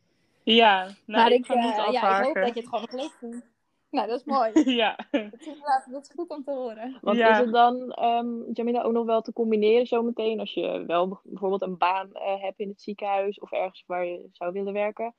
[0.44, 1.46] Ja, nou, maar ik
[1.92, 3.46] ja, ik hoop dat je het gewoon nog leuk vindt.
[3.90, 4.52] Nou, dat is mooi.
[4.82, 4.96] Ja.
[5.12, 6.98] dat, is inderdaad- dat is goed om te horen.
[7.02, 7.32] Want Ja.
[7.32, 11.62] is het dan, ehm Jamila, ook nog wel te combineren zometeen als je wel bijvoorbeeld
[11.62, 15.16] een baan eh, hebt in het ziekenhuis of ergens waar je zou willen werken?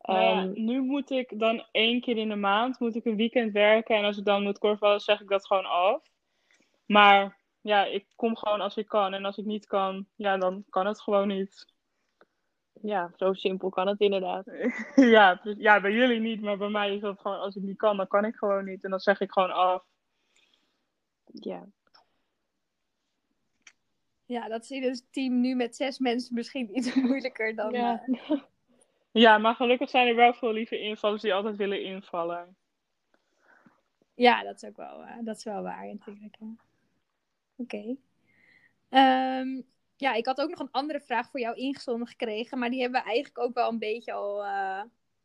[0.00, 3.16] Nou ja, Ehm, nu moet ik dan één keer in de maand moet ik een
[3.16, 3.96] weekend werken.
[3.96, 6.02] En als ik dan moet korfballen, zeg ik dat gewoon af.
[6.86, 9.14] Maar ja, ik kom gewoon als ik kan.
[9.14, 11.74] En als ik niet kan, ja, dan kan het gewoon niet.
[12.82, 14.44] Ja, zo simpel kan het inderdaad.
[14.96, 17.76] ja, pre- ja, bij jullie niet, maar bij mij is dat gewoon, als ik niet
[17.76, 18.84] kan, dan kan ik gewoon niet.
[18.84, 19.84] En dan zeg ik gewoon af.
[21.24, 21.66] Ja.
[24.24, 27.72] Ja, dat is in een team nu met zes mensen misschien iets moeilijker dan.
[27.72, 28.04] Ja.
[28.06, 28.30] eh,
[29.10, 32.56] Ja, maar gelukkig zijn er wel veel lieve invallers die altijd willen invallen.
[34.14, 36.36] Ja, dat is ook wel, eh, dat is wel waar natuurlijk.
[37.56, 37.96] Oké.
[38.88, 39.60] Ehm,
[39.96, 43.00] ja, ik had ook nog een andere vraag voor jou ingezonden gekregen, maar die hebben
[43.00, 44.82] we eigenlijk ook wel een beetje al, eh,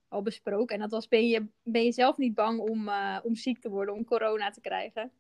[0.08, 0.76] al besproken.
[0.76, 3.70] En dat was, ben je, ben je zelf niet bang om, eh, om ziek te
[3.70, 5.12] worden, om corona te krijgen?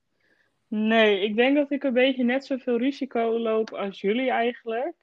[0.68, 4.96] Nee, ik denk dat ik een beetje net zoveel risico loop als jullie eigenlijk.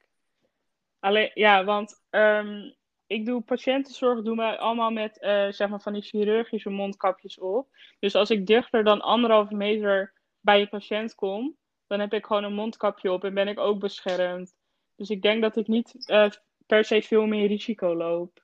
[0.99, 2.71] Alleen, ja, want ehm,
[3.07, 7.67] ik doe patiëntenzorg, doen wij allemaal met eh, zeg maar van die chirurgische mondkapjes op.
[7.99, 11.55] Dus als ik dichter dan anderhalve meter bij je patiënt kom,
[11.89, 14.55] dan heb ik gewoon een mondkapje op en ben ik ook beschermd.
[14.95, 16.31] Dus ik denk dat ik niet eh,
[16.65, 18.43] per se veel meer risico loop.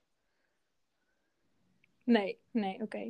[2.04, 3.10] Nee, nee, oké.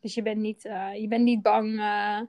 [0.00, 2.20] Dus je bent niet, eh, je bent niet bang eh,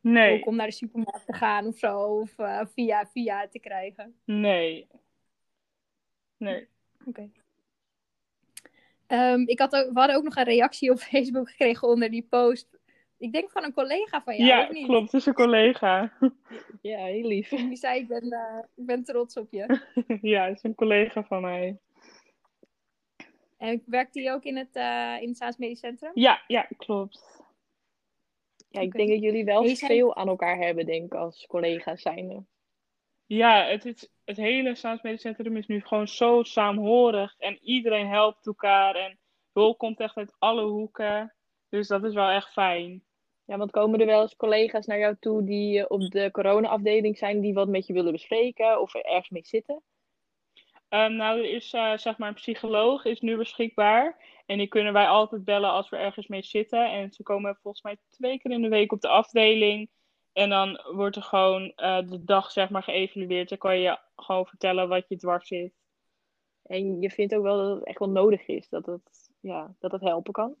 [0.00, 2.34] Nee, ook om naar de supermarkt te gaan of zo, of
[2.74, 4.14] via, via te krijgen?
[4.24, 4.88] nee.
[6.36, 6.68] Nee.
[7.04, 7.30] Oké.
[9.06, 12.26] Ehm, ik had ook, we hadden ook nog een reactie op Facebook gekregen onder die
[12.30, 12.79] post.
[13.20, 14.86] Ik denk van een collega van jou, ja, of niet?
[14.86, 15.12] klopt.
[15.12, 16.12] Het is een collega.
[16.82, 17.48] Ja, heel lief.
[17.72, 19.80] Die zei, ik ben, eh, ik ben trots op je.
[20.32, 21.78] ja, het is een collega van mij.
[23.56, 26.10] En werkt die ook in het, eh in het Saans Medisch Centrum?
[26.14, 27.42] Ja, ja, klopt.
[28.68, 32.44] Ja, ik denk dat jullie wel veel aan elkaar hebben, denk ik, als collega's zijnde.
[33.26, 37.34] Ja, het, is, het hele Saans Medisch Centrum is nu gewoon zo saamhorig.
[37.38, 38.94] En iedereen helpt elkaar.
[38.94, 39.18] En
[39.52, 41.34] hulp komt echt uit alle hoeken.
[41.68, 43.04] Dus dat is wel echt fijn.
[43.50, 47.18] Ja, want komen er wel eens collega's naar jou toe die eh, op de corona-afdeling
[47.18, 49.82] zijn, die wat met je willen bespreken of er ergens mee zitten?
[50.88, 54.24] Ehm, nou, er is eh, zeg maar een psycholoog is nu beschikbaar.
[54.46, 56.90] En die kunnen wij altijd bellen als we ergens mee zitten.
[56.90, 59.90] En ze komen volgens mij twee keer in de week op de afdeling.
[60.32, 63.48] En dan wordt er gewoon eh, de dag zeg maar geëvalueerd.
[63.48, 65.72] Dan kan je gewoon vertellen wat je dwars zit.
[66.62, 69.92] En je vindt ook wel dat het echt wel nodig is, dat het, ja, dat
[69.92, 70.56] het helpen kan?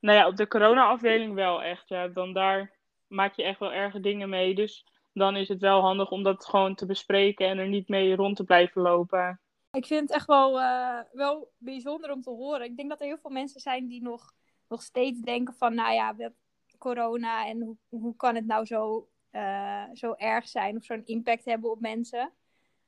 [0.00, 1.88] Nou ja, op de corona-afdeling wel echt.
[1.88, 2.08] Ja.
[2.08, 2.72] Dan daar
[3.06, 4.54] maak je echt wel erge dingen mee.
[4.54, 8.14] Dus dan is het wel handig om dat gewoon te bespreken en er niet mee
[8.14, 9.40] rond te blijven lopen.
[9.72, 12.66] Ik vind het echt wel, eh, wel bijzonder om te horen.
[12.66, 14.32] Ik denk dat er heel veel mensen zijn die nog,
[14.68, 16.40] nog steeds denken van, nou ja, we hebben
[16.78, 21.44] corona en hoe, hoe kan het nou zo, eh, zo erg zijn of zo'n impact
[21.44, 22.32] hebben op mensen.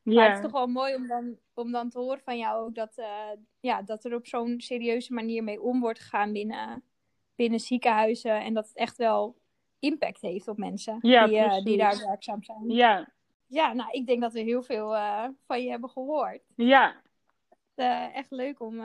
[0.03, 2.75] Maar het is toch wel mooi om dan, om dan te horen van jou ook
[2.75, 6.83] dat, eh, ja, dat er op zo'n serieuze manier mee om wordt gegaan binnen,
[7.41, 8.41] binnen ziekenhuizen.
[8.41, 9.37] En dat het echt wel
[9.79, 12.71] impact heeft op mensen Ja, die, eh, die daar werkzaam zijn.
[12.71, 13.09] Ja,
[13.47, 16.43] Ja, nou, ik denk dat we heel veel eh, van je hebben gehoord.
[16.55, 16.95] ja.
[17.75, 18.81] Eh, echt leuk om,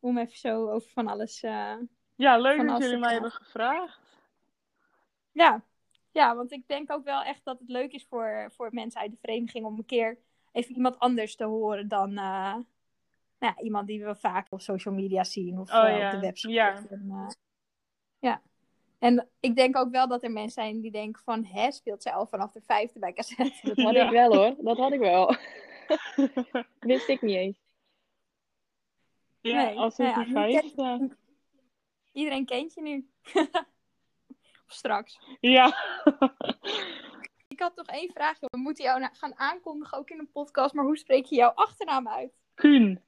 [0.00, 1.40] om even zo over van alles.
[1.40, 4.00] ja leuk dat jullie mij hebben gevraagd.
[5.32, 5.62] Ja.
[6.10, 9.10] ja, want ik denk ook wel echt dat het leuk is voor, voor mensen uit
[9.10, 10.18] de vereniging om een keer
[10.52, 15.58] even iemand anders te horen dan nou iemand die we vaak op social media zien
[15.58, 16.52] of Oh ja, op de website.
[16.52, 16.76] ja.
[16.90, 17.28] En, ja.
[19.02, 22.12] En ik denk ook wel dat er mensen zijn die denken van, hè, speelt zij
[22.12, 23.60] al vanaf de vijfde bij cassette?
[23.74, 24.04] Dat had Ja.
[24.04, 25.34] ik wel hoor, dat had ik wel.
[26.80, 27.56] Wist ik niet eens.
[29.40, 30.74] ja, Nee, als nou ik ja, er nu vijf.
[30.74, 31.16] ken- eh,
[32.12, 33.10] Iedereen kent je nu.
[34.66, 35.18] of straks.
[35.40, 35.66] ja.
[37.48, 38.40] Ik had nog één vraag.
[38.40, 38.50] joh.
[38.50, 40.74] We moeten jou gaan aankondigen, ook in een podcast.
[40.74, 42.32] Maar hoe spreek je jouw achternaam uit?
[42.54, 43.02] Kuhn.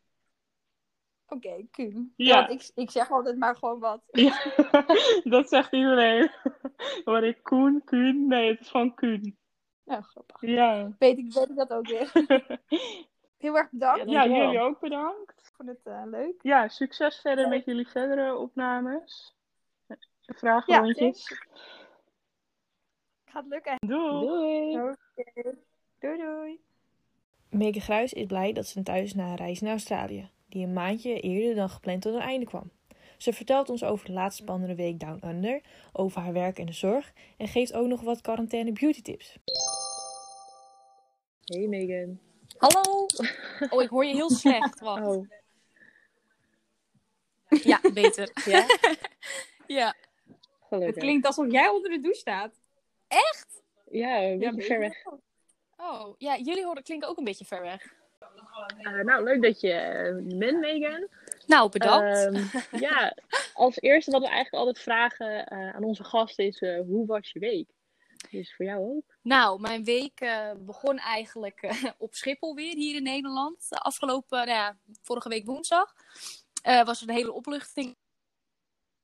[1.29, 2.13] Oké, Kuhn.
[2.17, 2.47] Ja.
[2.47, 4.03] want ik, ik zeg altijd maar gewoon wat.
[4.11, 4.41] Ja,
[5.35, 6.31] dat zegt iedereen.
[7.05, 8.27] Hoor ik Koen, Kuhn?
[8.29, 9.39] Nee, het is gewoon Kuhn.
[9.85, 10.41] Nou, grappig.
[10.41, 10.95] Ja.
[10.99, 12.13] Weet ik, weet ik dat ook weer.
[13.39, 14.11] Heel erg bedankt.
[14.11, 15.41] Ja, ja, jullie ook bedankt.
[15.41, 16.35] Ik vond het eh, leuk.
[16.43, 17.51] Ja, succes verder Ja.
[17.51, 19.37] met jullie verdere opnames.
[20.27, 21.47] Vraagrondjes.
[23.25, 23.77] Gaat lukken.
[23.87, 24.27] Doei.
[24.27, 24.79] Doei!
[24.79, 25.57] Oké.
[25.99, 26.61] Doei doei.
[27.51, 30.73] Meike Gruis is blij dat ze thuis is na een reis naar Australië, die een
[30.73, 32.71] maandje eerder dan gepland tot een einde kwam.
[33.19, 35.61] Ze vertelt ons over de laatste spannende week Down Under,
[35.93, 39.37] over haar werk in de zorg en geeft ook nog wat quarantaine beauty tips.
[41.45, 42.19] Hey Megan.
[42.59, 43.07] Hallo?
[43.71, 44.81] Oh, ik hoor je heel slecht.
[44.81, 45.07] Wacht.
[45.07, 45.27] Oh,
[47.49, 48.31] Ja, beter.
[48.53, 48.67] ja?
[49.67, 49.95] Ja.
[50.27, 50.37] Het
[50.69, 51.03] Gelukkig.
[51.03, 52.61] klinkt alsof jij onder de douche staat.
[53.91, 55.05] Ja, een beetje weet ver weg.
[55.77, 57.95] Oh, ja, jullie horen klinken ook een beetje ver weg.
[58.79, 61.09] Eh, nou, leuk dat je eh, bent, Megan.
[61.47, 62.17] Nou, bedankt.
[62.17, 62.45] Ehm,
[62.81, 63.15] ja,
[63.55, 67.39] als eerste wat we eigenlijk altijd vragen eh, aan onze gasten is, hoe was je
[67.39, 67.69] week?
[68.31, 69.17] Dus voor jou ook.
[69.23, 70.27] Nou, mijn week
[70.59, 73.69] begon eigenlijk op Schiphol weer, hier in Nederland.
[73.69, 75.95] De afgelopen, nou ja, vorige week woensdag.
[76.63, 77.89] was er een hele opluchting.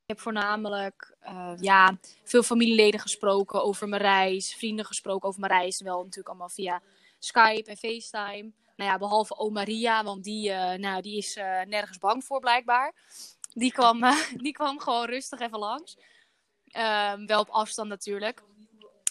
[0.03, 1.17] Ik heb voornamelijk
[1.61, 4.55] ja, veel familieleden gesproken over mijn reis.
[4.55, 5.81] Vrienden gesproken over mijn reis.
[5.81, 6.83] Wel natuurlijk allemaal via
[7.19, 8.53] Skype en FaceTime.
[8.81, 12.41] Nou ja, behalve oom Maria, want die, eh, nou, die is eh, nergens bang voor
[12.41, 12.93] blijkbaar.
[13.55, 15.97] Die kwam, eh, die kwam gewoon rustig even langs.
[16.67, 18.43] Ehm, wel op afstand natuurlijk.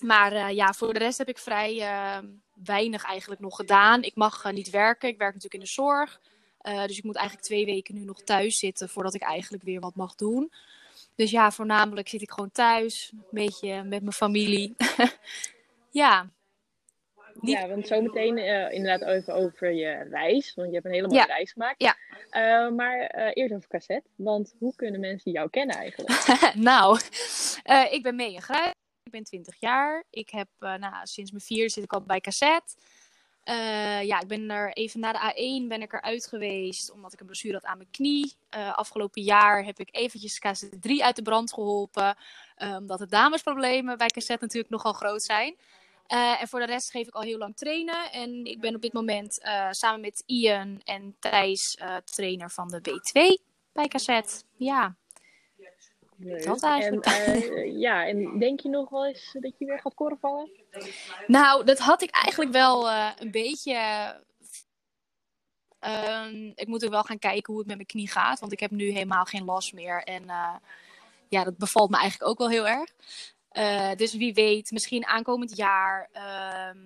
[0.02, 2.18] Maar ja, voor de rest heb ik vrij eh,
[2.64, 4.04] weinig eigenlijk nog gedaan.
[4.04, 5.10] Ik mag niet werken.
[5.10, 6.20] Ik werk natuurlijk in de zorg.
[6.86, 9.96] Dus ik moet eigenlijk twee weken nu nog thuis zitten voordat ik eigenlijk weer wat
[9.96, 10.52] mag doen.
[11.16, 13.12] Dus ja, voornamelijk zit ik gewoon thuis.
[13.14, 14.76] Een beetje met mijn familie.
[15.92, 16.30] ja.
[17.42, 20.54] Ja, want zometeen eh inderdaad even over je reis.
[20.56, 21.26] Want je hebt een hele mooie Ja.
[21.26, 21.82] reis gemaakt.
[21.84, 21.98] Ja.
[22.30, 24.10] Eh, maar eh, eerst over cassette.
[24.16, 26.26] Want hoe kunnen mensen jou kennen eigenlijk?
[26.70, 27.00] nou,
[27.92, 28.74] ik ben Mee Gruij.
[29.04, 30.04] Ik ben 20 jaar.
[30.10, 32.76] Ik heb nou, sinds mijn vierde zit ik al bij cassette.
[34.04, 37.26] Ja, ik ben er even na de A1 ben ik eruit geweest omdat ik een
[37.26, 38.34] blessure had aan mijn knie.
[38.76, 42.16] Afgelopen jaar heb ik eventjes cassette 3 uit de brand geholpen.
[42.56, 45.56] eh, omdat de damesproblemen bij cassette natuurlijk nogal groot zijn.
[46.10, 48.12] Eh, en voor de rest geef ik al heel lang trainen.
[48.12, 52.68] En ik ben op dit moment eh, samen met Ian en Thijs eh, trainer van
[52.68, 53.44] de B2.
[53.72, 54.44] bij cassette.
[54.56, 54.96] Ja.
[56.18, 56.44] Leuk.
[56.44, 57.06] Dat eigenlijk.
[57.06, 60.50] En, ja, en denk je nog wel eens dat je weer gaat korfballen?
[61.28, 63.76] Nou, dat had ik eigenlijk wel een beetje.
[65.80, 68.40] Ehm, ik moet ook wel gaan kijken hoe het met mijn knie gaat.
[68.40, 70.04] Want ik heb nu helemaal geen last meer.
[70.04, 70.26] En
[71.28, 72.92] ja, dat bevalt me eigenlijk ook wel heel erg.
[73.60, 76.78] Eh, dus wie weet, misschien aankomend jaar ehm,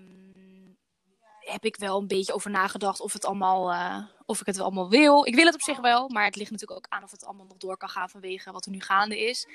[1.40, 4.66] heb ik wel een beetje over nagedacht of, het allemaal, eh, of ik het wel
[4.66, 5.26] allemaal wil.
[5.26, 7.46] Ik wil het op zich wel, maar het ligt natuurlijk ook aan of het allemaal
[7.46, 9.48] nog door kan gaan vanwege wat er nu gaande is.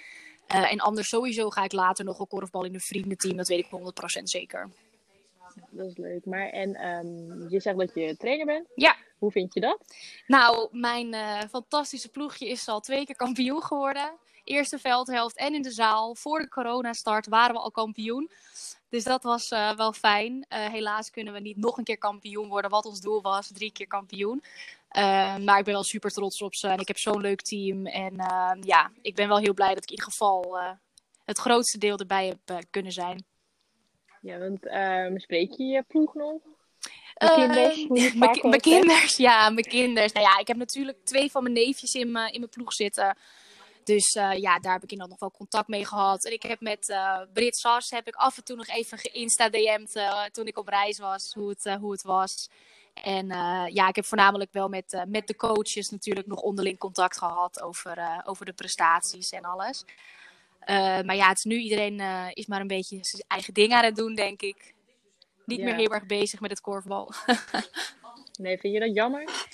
[0.47, 3.65] Eh, en anders sowieso ga ik later nog een korfbal in een vriendenteam, dat weet
[3.65, 4.71] ik 100% zeker.
[5.71, 6.27] Dat is leuk.
[6.27, 8.67] Maar en ehm, je zegt dat je trainer bent.
[8.75, 8.97] Ja.
[9.19, 9.79] Hoe vind je dat?
[10.27, 11.15] Nou, mijn
[11.49, 14.19] fantastische ploegje is al twee keer kampioen geworden.
[14.49, 16.15] Eerste veldhelft en in de zaal.
[16.15, 18.31] Voor de coronastart waren we al kampioen.
[18.89, 20.45] Dus dat was eh, wel fijn.
[20.49, 23.51] Eh, helaas kunnen we niet nog een keer kampioen worden, wat ons doel was.
[23.53, 24.43] Drie keer kampioen.
[24.89, 26.69] Eh, maar ik ben wel super trots op ze.
[26.69, 27.87] En ik heb zo'n leuk team.
[27.87, 28.15] En
[28.61, 30.59] ja, ik ben wel heel blij dat ik in ieder geval
[31.25, 33.25] het grootste deel erbij heb kunnen zijn.
[34.21, 36.41] Ja, want ehm, spreek je je ploeg nog?
[38.43, 39.17] Mijn kinders?
[39.17, 40.13] Ja, mijn kinders.
[40.13, 43.17] Nou ja, ik heb natuurlijk twee van mijn neefjes in mijn, in mijn ploeg zitten.
[43.89, 46.25] Dus eh, ja, daar heb ik inderdaad nog wel contact mee gehad.
[46.25, 49.97] En ik heb met uh, Brit Sas heb ik af en toe nog even geïnsta-DM'd
[49.97, 52.51] uh, toen ik op reis was, hoe het, hoe het was.
[52.95, 53.27] En
[53.73, 58.23] ja, ik heb voornamelijk wel met, met de coaches natuurlijk nog onderling contact gehad over,
[58.25, 59.85] over de prestaties en alles.
[61.05, 62.01] maar ja, het is nu iedereen
[62.35, 64.75] is maar een beetje zijn eigen ding aan het doen, denk ik.
[65.45, 65.65] Niet Ja.
[65.65, 67.13] meer heel erg bezig met het korfbal.
[68.39, 69.49] Nee, vind je dat jammer?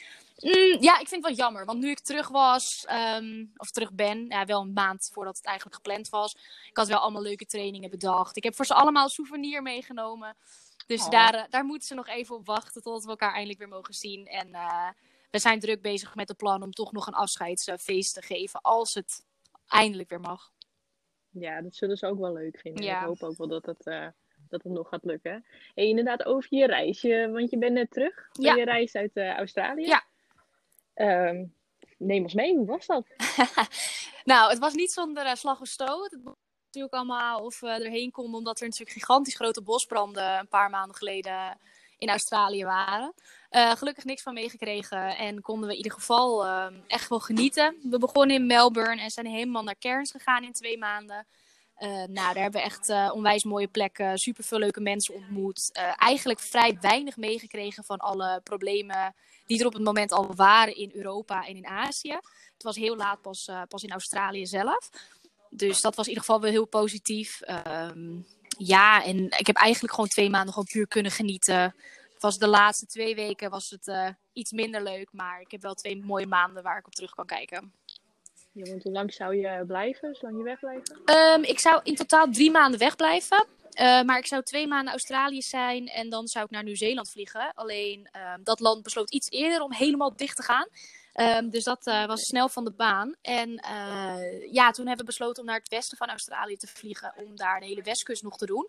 [0.45, 1.65] Mm, ja, ik vind het wel jammer.
[1.65, 5.45] Want nu ik terug was, ehm, of terug ben, ja, wel een maand voordat het
[5.47, 6.35] eigenlijk gepland was.
[6.69, 8.37] Ik had wel allemaal leuke trainingen bedacht.
[8.37, 10.37] Ik heb voor ze allemaal souvenir meegenomen.
[10.87, 11.11] Dus Oh.
[11.11, 13.95] daar, eh, daar moeten ze nog even op wachten tot we elkaar eindelijk weer mogen
[13.95, 14.27] zien.
[14.27, 14.89] En eh,
[15.31, 18.61] we zijn druk bezig met het plan om toch nog een afscheidsfeest te geven.
[18.61, 19.25] Als het
[19.67, 20.53] eindelijk weer mag.
[21.31, 22.85] Ja, dat zullen ze ook wel leuk vinden.
[22.85, 23.01] Ja.
[23.01, 24.07] Ik hoop ook wel dat het, eh,
[24.49, 25.45] dat het nog gaat lukken.
[25.75, 27.01] En inderdaad, over je reis.
[27.01, 28.55] Je, want je bent net terug van Ja.
[28.55, 29.87] je reis uit Australië.
[29.87, 30.05] Ja.
[30.95, 31.45] Ehm,
[31.99, 33.05] neem ons mee, hoe was dat?
[34.25, 36.11] Nou, het was niet zonder eh, slag of stoot.
[36.11, 40.49] Het was natuurlijk allemaal of we erheen konden, omdat er natuurlijk gigantisch grote bosbranden een
[40.49, 41.59] paar maanden geleden
[41.99, 43.15] in Australië waren.
[43.49, 47.77] Eh, gelukkig niks van meegekregen en konden we in ieder geval eh, echt wel genieten.
[47.91, 51.27] We begonnen in Melbourne en zijn helemaal naar Cairns gegaan in twee maanden.
[51.75, 55.71] Eh, nou, daar hebben we echt eh, onwijs mooie plekken, super veel leuke mensen ontmoet.
[55.73, 59.15] Eh, eigenlijk vrij weinig meegekregen van alle problemen
[59.47, 62.13] die er op het moment al waren in Europa en in Azië.
[62.53, 64.91] Het was heel laat pas, pas in Australië zelf.
[65.51, 67.41] Dus dat was in ieder geval wel heel positief.
[67.41, 68.17] Ehm,
[68.59, 71.75] ja, en ik heb eigenlijk gewoon twee maanden gewoon puur kunnen genieten.
[72.19, 75.09] Was de laatste twee weken was het iets minder leuk.
[75.13, 77.73] Maar ik heb wel twee mooie maanden waar ik op terug kan kijken.
[78.55, 81.01] Ja, want hoe lang zou je blijven, zolang je wegblijven?
[81.05, 83.47] Ehm, ik zou in totaal drie maanden wegblijven.
[83.71, 87.53] Eh, maar ik zou twee maanden Australië zijn en dan zou ik naar Nieuw-Zeeland vliegen.
[87.55, 90.69] Alleen ehm, dat land besloot iets eerder om helemaal dicht te gaan.
[91.13, 93.15] Ehm, dus dat eh, was snel van de baan.
[93.23, 97.15] En eh, ja, toen hebben we besloten om naar het westen van Australië te vliegen.
[97.17, 98.69] Om daar de hele westkust nog te doen.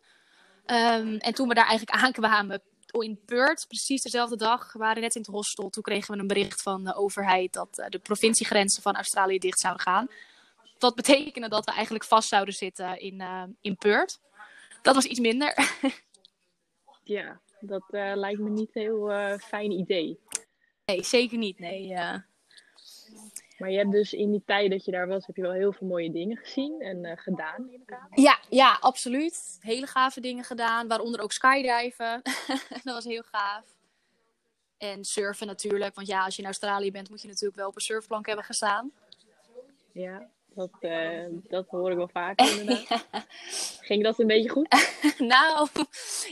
[1.19, 2.61] En toen we daar eigenlijk aankwamen
[3.03, 5.69] in Perth, precies dezelfde dag, we waren net in het hostel.
[5.69, 9.60] Toen kregen we een bericht van de overheid dat eh, de provinciegrenzen van Australië dicht
[9.60, 10.08] zouden gaan.
[10.79, 14.19] Wat betekende dat we eigenlijk vast zouden zitten in, eh, in Perth.
[14.81, 15.53] Dat was iets minder.
[17.08, 20.19] Ja, dat eh, lijkt me niet een heel fijn idee.
[20.86, 21.60] Nee, zeker niet.
[21.60, 21.88] Nee.
[23.57, 25.73] Maar je hebt dus in die tijd dat je daar was, heb je wel heel
[25.73, 27.69] veel mooie dingen gezien en eh, gedaan
[28.15, 29.57] ja, ja, absoluut.
[29.59, 32.21] Hele gave dingen gedaan, waaronder ook skydiven.
[32.83, 33.63] dat was heel gaaf.
[34.77, 37.75] En surfen natuurlijk, want ja, als je in Australië bent, moet je natuurlijk wel op
[37.75, 38.91] een surfplank hebben gestaan.
[39.91, 43.05] Ja, dat, eh, dat hoor ik wel vaker inderdaad.
[43.87, 44.67] Ging dat een beetje goed?
[45.17, 45.67] nou,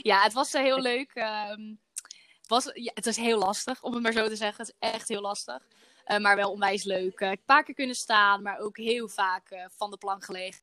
[0.02, 1.10] ja, het was eh, heel leuk.
[1.14, 4.64] Het, was, ja, het was heel lastig, om het maar zo te zeggen.
[4.64, 5.62] Het is echt heel lastig.
[6.04, 7.20] Eh, maar wel onwijs leuk.
[7.20, 10.62] Eh, een paar keer kunnen staan, maar ook heel vaak eh, van de plank gelegen.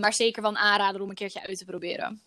[0.00, 2.22] Maar zeker wel een aanrader om een keertje uit te proberen.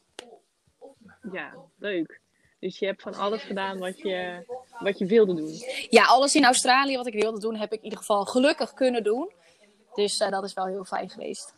[1.31, 2.21] Ja, leuk.
[2.59, 4.45] Dus je hebt van alles gedaan wat je,
[4.79, 5.61] wat je wilde doen.
[5.89, 9.03] Ja, alles in Australië wat ik wilde doen, heb ik in ieder geval gelukkig kunnen
[9.03, 9.31] doen.
[9.93, 11.53] Dus dat is wel heel fijn geweest.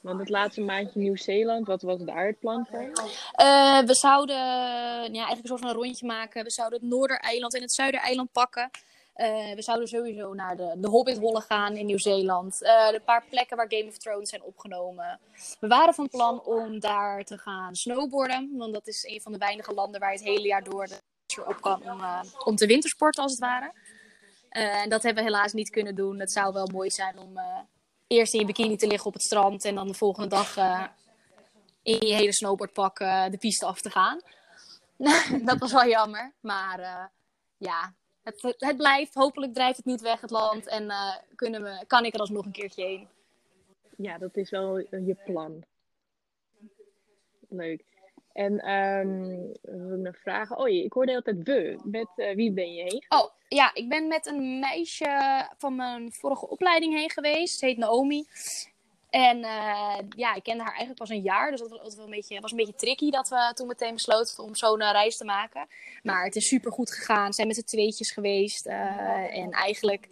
[0.00, 2.92] Want het laatste maandje Nieuw-Zeeland, wat was daar het plan van?
[3.32, 6.44] Eh, we zouden ja, eigenlijk een soort van een rondje maken.
[6.44, 8.70] We zouden het Noordereiland en het Zuidereiland pakken.
[9.18, 12.62] Eh, we zouden sowieso naar de, de Hobbithollen gaan in Nieuw-Zeeland.
[12.62, 15.20] Eh een paar plekken waar Game of Thrones zijn opgenomen.
[15.60, 18.50] We waren van plan om daar te gaan snowboarden.
[18.56, 21.44] Want dat is een van de weinige landen waar je het hele jaar door de
[21.46, 23.72] op kan om, eh, om te wintersporten als het ware.
[24.48, 26.20] En dat hebben we helaas niet kunnen doen.
[26.20, 27.38] Het zou wel mooi zijn om
[28.06, 30.56] eerst in je bikini te liggen op het strand en dan de volgende dag
[31.82, 34.20] in je hele snowboardpak de piste af te gaan.
[35.48, 36.32] dat was wel jammer.
[36.40, 37.10] Maar
[37.56, 37.94] ja,
[38.40, 39.14] het, het blijft.
[39.14, 42.44] Hopelijk drijft het niet weg het land en eh, kunnen we, kan ik er alsnog
[42.44, 43.08] een keertje heen.
[43.96, 45.64] Ja, dat is wel je plan.
[47.48, 47.84] Leuk.
[48.32, 48.54] En
[49.62, 50.58] wat wil ik nog vragen?
[50.58, 51.78] Oh ik hoorde altijd we.
[51.84, 53.04] Met eh, wie ben je heen?
[53.08, 57.58] Oh, ja, ik ben met een meisje van mijn vorige opleiding heen geweest.
[57.58, 58.24] Ze heet Naomi.
[59.10, 61.50] En eh, ja, ik kende haar eigenlijk pas een jaar.
[61.50, 64.44] Dus dat was, wel een beetje, was een beetje tricky dat we toen meteen besloten
[64.44, 65.68] om zo'n eh, reis te maken.
[66.02, 67.32] Maar het is super goed gegaan.
[67.32, 68.66] Zijn met z'n tweetjes geweest.
[68.66, 70.08] eh, en eigenlijk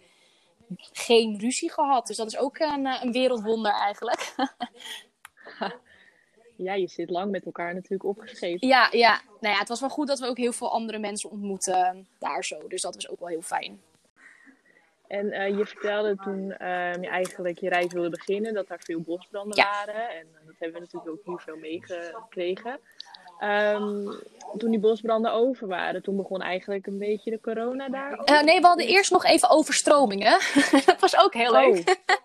[0.91, 2.07] geen ruzie gehad.
[2.07, 4.33] Dus dat is ook een, een wereldwonder eigenlijk.
[6.57, 8.67] Ja, je zit lang met elkaar natuurlijk opgeschreven.
[8.67, 9.21] ja, ja.
[9.39, 12.43] Nou ja, het was wel goed dat we ook heel veel andere mensen ontmoeten daar
[12.43, 12.67] zo.
[12.67, 13.81] Dus dat was ook wel heel fijn.
[15.07, 19.01] En eh, je vertelde toen ehm, je eigenlijk je reis wilde beginnen, dat daar veel
[19.01, 19.63] bosbranden Ja.
[19.63, 20.09] waren.
[20.09, 22.79] En eh, dat hebben we natuurlijk ook heel veel meegekregen.
[23.39, 24.05] Ehm,
[24.57, 28.11] toen die bosbranden over waren, toen begon eigenlijk een beetje de corona daar.
[28.13, 30.39] Eh, nee, we hadden eerst nog even overstromingen.
[30.85, 31.77] dat was ook heel leuk.
[31.89, 31.95] Oh,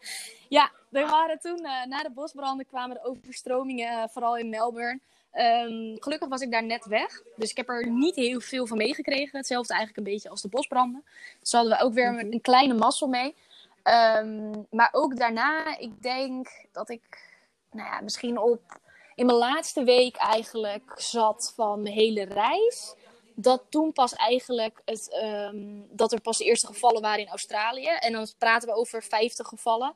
[0.48, 5.00] Ja, er waren toen na de bosbranden kwamen er overstromingen, vooral in Melbourne.
[5.32, 8.76] Ehm, gelukkig was ik daar net weg, dus ik heb er niet heel veel van
[8.76, 9.38] meegekregen.
[9.38, 11.04] Hetzelfde eigenlijk een beetje als de bosbranden.
[11.40, 13.34] Dus hadden we ook weer een kleine mazzel mee.
[13.82, 17.30] Ehm, maar ook daarna, ik denk dat ik
[17.70, 18.80] nou ja, misschien op
[19.14, 22.94] in mijn laatste week eigenlijk zat van mijn hele reis.
[23.34, 27.88] Dat toen pas eigenlijk het, ehm, dat er pas de eerste gevallen waren in Australië.
[27.88, 29.94] En dan praten we over 50 gevallen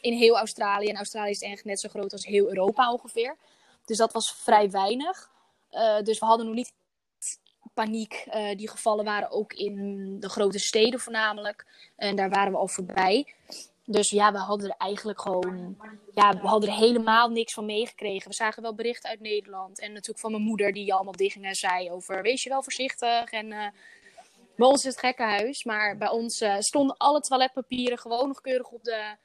[0.00, 0.88] in heel Australië.
[0.88, 3.36] En Australië is eigenlijk net zo groot als heel Europa ongeveer.
[3.84, 5.30] Dus dat was vrij weinig.
[5.70, 6.72] Eh, dus we hadden nog niet
[7.74, 8.24] paniek.
[8.30, 11.66] Eh, die gevallen waren ook in de grote steden voornamelijk.
[11.96, 13.34] En daar waren we al voorbij.
[13.84, 15.76] Dus ja, we hadden er eigenlijk gewoon.
[16.14, 18.28] Ja, we hadden helemaal niks van meegekregen.
[18.28, 19.80] We zagen wel berichten uit Nederland.
[19.80, 22.22] En natuurlijk van mijn moeder, die allemaal dingen zei over.
[22.22, 23.30] Wees je wel voorzichtig.
[23.30, 23.66] En eh,
[24.56, 25.64] bij ons is het gekkenhuis.
[25.64, 29.16] Maar bij ons stonden alle toiletpapieren gewoon nog keurig op de.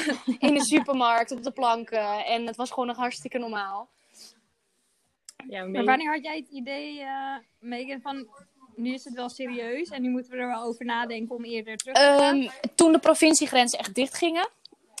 [0.38, 2.24] in de supermarkt, op de planken.
[2.24, 3.88] En het was gewoon nog hartstikke normaal.
[5.48, 8.28] ja, Maar wanneer had jij het idee, eh Megan, van
[8.76, 11.76] nu is het wel serieus en nu moeten we er wel over nadenken om eerder
[11.76, 12.40] terug te gaan?
[12.40, 14.48] Ehm, toen de provinciegrenzen echt dicht gingen,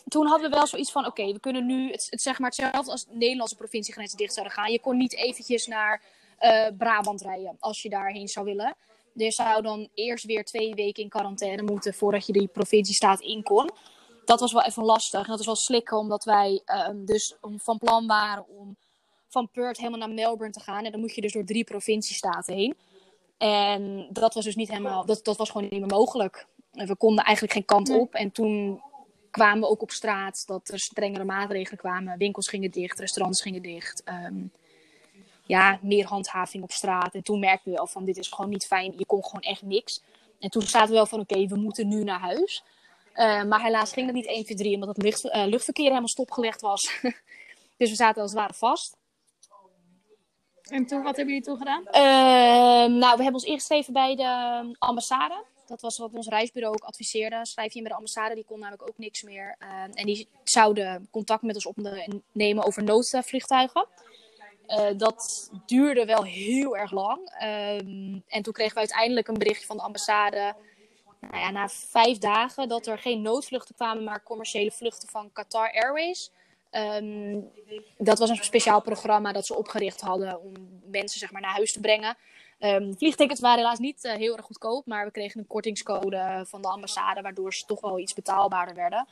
[0.08, 2.90] toen hadden we wel zoiets van: oké, we kunnen nu het, het, zeg maar hetzelfde
[2.90, 4.72] als de Nederlandse provinciegrenzen dicht zouden gaan.
[4.72, 6.02] Je kon niet eventjes naar
[6.38, 8.74] eh, Brabant rijden als je daarheen zou willen.
[9.14, 13.42] Je zou dan eerst weer twee weken in quarantaine moeten voordat je die provinciestaat in
[13.42, 13.70] kon.
[14.24, 15.24] Dat was wel even lastig.
[15.24, 18.76] En dat is wel slikken, omdat wij ehm, dus van plan waren om
[19.28, 20.84] van Perth helemaal naar Melbourne te gaan.
[20.84, 22.76] En dan moet je dus door drie provinciestaten heen.
[23.38, 26.46] En dat was dus niet helemaal, dat, dat was gewoon niet meer mogelijk.
[26.72, 28.14] En we konden eigenlijk geen kant op.
[28.14, 28.82] En toen
[29.30, 32.18] kwamen we ook op straat dat er strengere maatregelen kwamen.
[32.18, 34.02] Winkels gingen dicht, restaurants gingen dicht.
[34.04, 34.44] Ehm,
[35.46, 37.14] ja, meer handhaving op straat.
[37.14, 38.94] En toen merkten we wel van dit is gewoon niet fijn.
[38.96, 40.02] Je kon gewoon echt niks.
[40.38, 42.64] En toen zaten we wel van oké, we moeten nu naar huis.
[43.12, 46.08] Eh, maar helaas ging dat niet 1, 2, 3, omdat het lucht, eh, luchtverkeer helemaal
[46.08, 47.00] stopgelegd was.
[47.78, 48.96] dus we zaten als het ware vast.
[50.62, 51.86] En toen, wat hebben jullie toen gedaan?
[51.86, 55.44] Ehm, nou, we hebben ons ingeschreven bij de ambassade.
[55.66, 57.46] Dat was wat ons reisbureau ook adviseerde.
[57.46, 59.56] Schrijf je in bij de ambassade, die kon namelijk ook niks meer.
[59.58, 63.86] Ehm, en die zouden contact met ons opnemen over noodvliegtuigen.
[64.66, 67.30] Eh, dat duurde wel heel erg lang.
[67.38, 70.54] Ehm, en toen kregen we uiteindelijk een berichtje van de ambassade.
[71.30, 75.72] Nou ja, na vijf dagen dat er geen noodvluchten kwamen, maar commerciële vluchten van Qatar
[75.72, 76.32] Airways.
[76.70, 77.40] Ehm,
[77.98, 80.52] dat was een speciaal programma dat ze opgericht hadden om
[80.84, 82.16] mensen zeg maar, naar huis te brengen.
[82.58, 86.62] Ehm, vliegtickets waren helaas niet eh, heel erg goedkoop, maar we kregen een kortingscode van
[86.62, 89.08] de ambassade, waardoor ze toch wel iets betaalbaarder werden.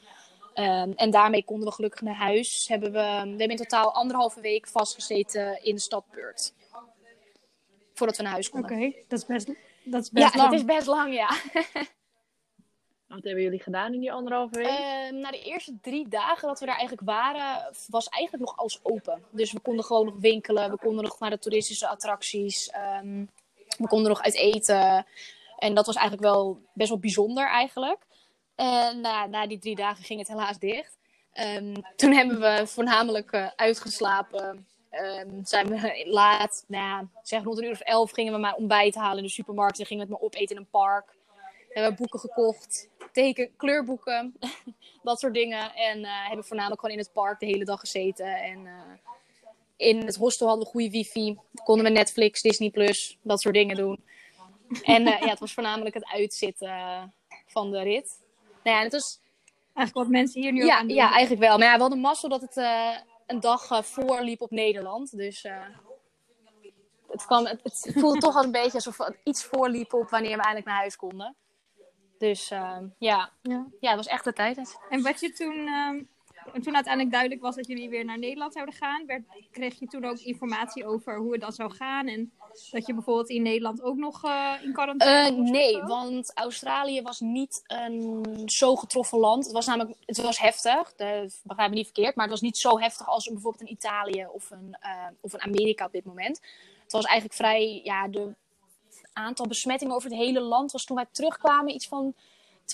[0.55, 2.69] Ehm, en daarmee konden we gelukkig naar huis.
[2.69, 6.55] Hebben we, we hebben in totaal anderhalve week vastgezeten in de stad Perth.
[7.95, 8.71] Voordat we naar huis konden.
[8.71, 9.47] Oké, dat is best,
[9.85, 10.51] dat is best ja, lang.
[10.51, 11.31] dat is best lang, ja.
[13.11, 14.67] Wat hebben jullie gedaan in die anderhalve week?
[14.67, 18.81] Ehm, na de eerste drie dagen dat we daar eigenlijk waren, was eigenlijk nog alles
[18.83, 19.23] open.
[19.31, 23.25] Dus we konden gewoon nog winkelen, we konden nog naar de toeristische attracties, ehm,
[23.79, 25.07] we konden nog uit eten.
[25.59, 28.07] En dat was eigenlijk wel best wel bijzonder eigenlijk.
[28.55, 30.99] En na, na die drie dagen ging het helaas dicht.
[31.33, 34.67] Ehm, toen hebben we voornamelijk eh, uitgeslapen.
[34.91, 38.95] Ehm, zijn we laat, nou zeg rond een uur of elf gingen we maar ontbijt
[38.95, 39.79] halen in de supermarkt.
[39.79, 41.19] En gingen we het maar opeten in een park.
[41.71, 44.35] We hebben boeken gekocht, teken, kleurboeken,
[45.03, 45.75] dat soort dingen.
[45.75, 48.27] En eh, hebben voornamelijk gewoon in het park de hele dag gezeten.
[48.37, 48.73] En eh,
[49.77, 51.39] in het hostel hadden we goede wifi.
[51.65, 54.05] Konden we Netflix, Disney Plus, dat soort dingen doen.
[54.83, 56.71] En eh, ja, het was voornamelijk het uitzitten
[57.47, 58.21] van de rit.
[58.65, 59.21] Nou ja, het was
[59.75, 60.97] Eigenlijk wat mensen hier nu ook ja, aan doen.
[60.97, 61.59] ja, eigenlijk wel.
[61.59, 62.57] Maar ja, we hadden mazzel dat het
[63.27, 65.17] een dag voorliep op Nederland.
[65.17, 65.47] Dus
[67.11, 70.37] het, kwam, het, het voelde toch al een beetje alsof het iets voorliep op wanneer
[70.37, 71.37] we eigenlijk naar huis konden.
[72.21, 73.31] Dus eh, ja.
[73.43, 73.67] Ja.
[73.81, 74.79] ja, het was echt de tijd.
[74.89, 76.03] En wat je toen, ehm,
[76.53, 79.87] en toen uiteindelijk duidelijk was dat jullie weer naar Nederland zouden gaan, werd, kreeg je
[79.87, 82.07] toen ook informatie over hoe het dan zou gaan?
[82.07, 82.33] En
[82.71, 87.03] dat je bijvoorbeeld in Nederland ook nog eh, in quarantaine Eh, was nee, want Australië
[87.03, 89.45] was niet een zo getroffen land.
[89.45, 92.59] Het was namelijk het was heftig, de, begrijp me niet verkeerd, maar het was niet
[92.59, 96.41] zo heftig als bijvoorbeeld een Italië of een, eh, of een Amerika op dit moment.
[96.83, 98.35] Het was eigenlijk vrij, ja, de
[99.13, 102.15] aantal besmettingen over het hele land was toen wij terugkwamen iets van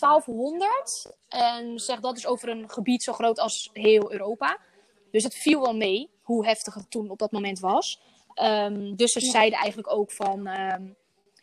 [0.01, 1.13] 1200.
[1.29, 4.59] En zeg dat is over een gebied zo groot als heel Europa.
[5.11, 8.01] Dus het viel wel mee hoe heftig het toen op dat moment was.
[8.35, 10.47] Ehm, dus ze zeiden eigenlijk ook van.
[10.47, 10.83] ehm,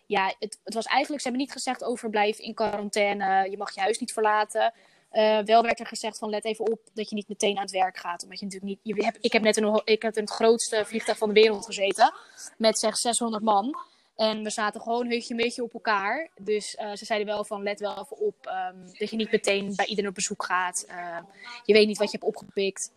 [0.06, 3.82] ja, het, het was eigenlijk, ze hebben niet gezegd overblijf in quarantaine, je mag je
[3.82, 4.74] huis niet verlaten.
[5.10, 7.72] Eh, wel werd er gezegd van let even op dat je niet meteen aan het
[7.72, 8.24] werk gaat.
[8.24, 8.98] Omdat je natuurlijk niet.
[8.98, 11.66] Je hebt, ik heb net in, ik heb in het grootste vliegtuig van de wereld
[11.66, 12.14] gezeten.
[12.58, 13.76] Met zeg 600 man.
[14.16, 16.30] En we zaten gewoon hutje een beetje op elkaar.
[16.38, 19.76] Dus eh, ze zeiden wel van let wel even op ehm, dat je niet meteen
[19.76, 20.86] bij iedereen op bezoek gaat.
[20.88, 21.18] Eh,
[21.64, 22.92] je weet niet wat je hebt opgepikt.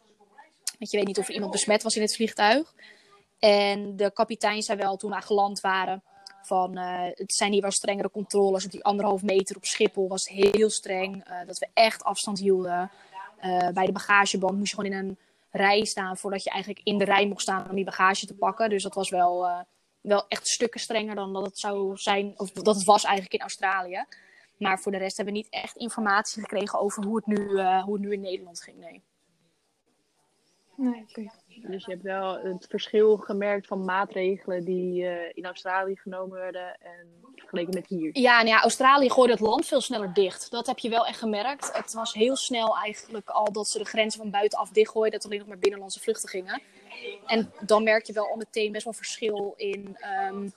[0.79, 2.75] Want je weet niet of er iemand besmet was in het vliegtuig.
[3.39, 6.03] En de kapitein zei wel toen we geland waren
[6.43, 8.65] van eh, het zijn hier wel strengere controles.
[8.65, 11.25] Op die anderhalf meter op Schiphol was heel streng.
[11.25, 12.91] eh, dat we echt afstand hielden.
[13.73, 15.19] Bij de bagageband moest je gewoon in een
[15.51, 18.71] rij staan voordat je eigenlijk in de rij mocht staan om die bagage te pakken.
[18.71, 19.47] Dus dat was wel,
[20.07, 23.41] wel echt stukken strenger dan dat het zou zijn, of dat het was eigenlijk in
[23.41, 24.05] Australië.
[24.57, 27.83] Maar voor de rest hebben we niet echt informatie gekregen over hoe het nu, eh,
[27.83, 28.77] hoe het nu in Nederland ging.
[28.79, 29.03] Nee.
[31.69, 36.81] Dus je hebt wel het verschil gemerkt van maatregelen die eh, in Australië genomen werden
[36.81, 38.11] en vergeleken met hier.
[38.19, 40.51] Ja, nou ja, Australië gooide het land veel sneller dicht.
[40.51, 41.77] Dat heb je wel echt gemerkt.
[41.77, 45.13] Het was heel snel eigenlijk al dat ze de grenzen van buitenaf dichtgooiden.
[45.13, 46.63] Dat er alleen nog maar binnenlandse vluchten gingen.
[47.27, 50.49] En dan merk je wel al meteen best wel verschil in ehm,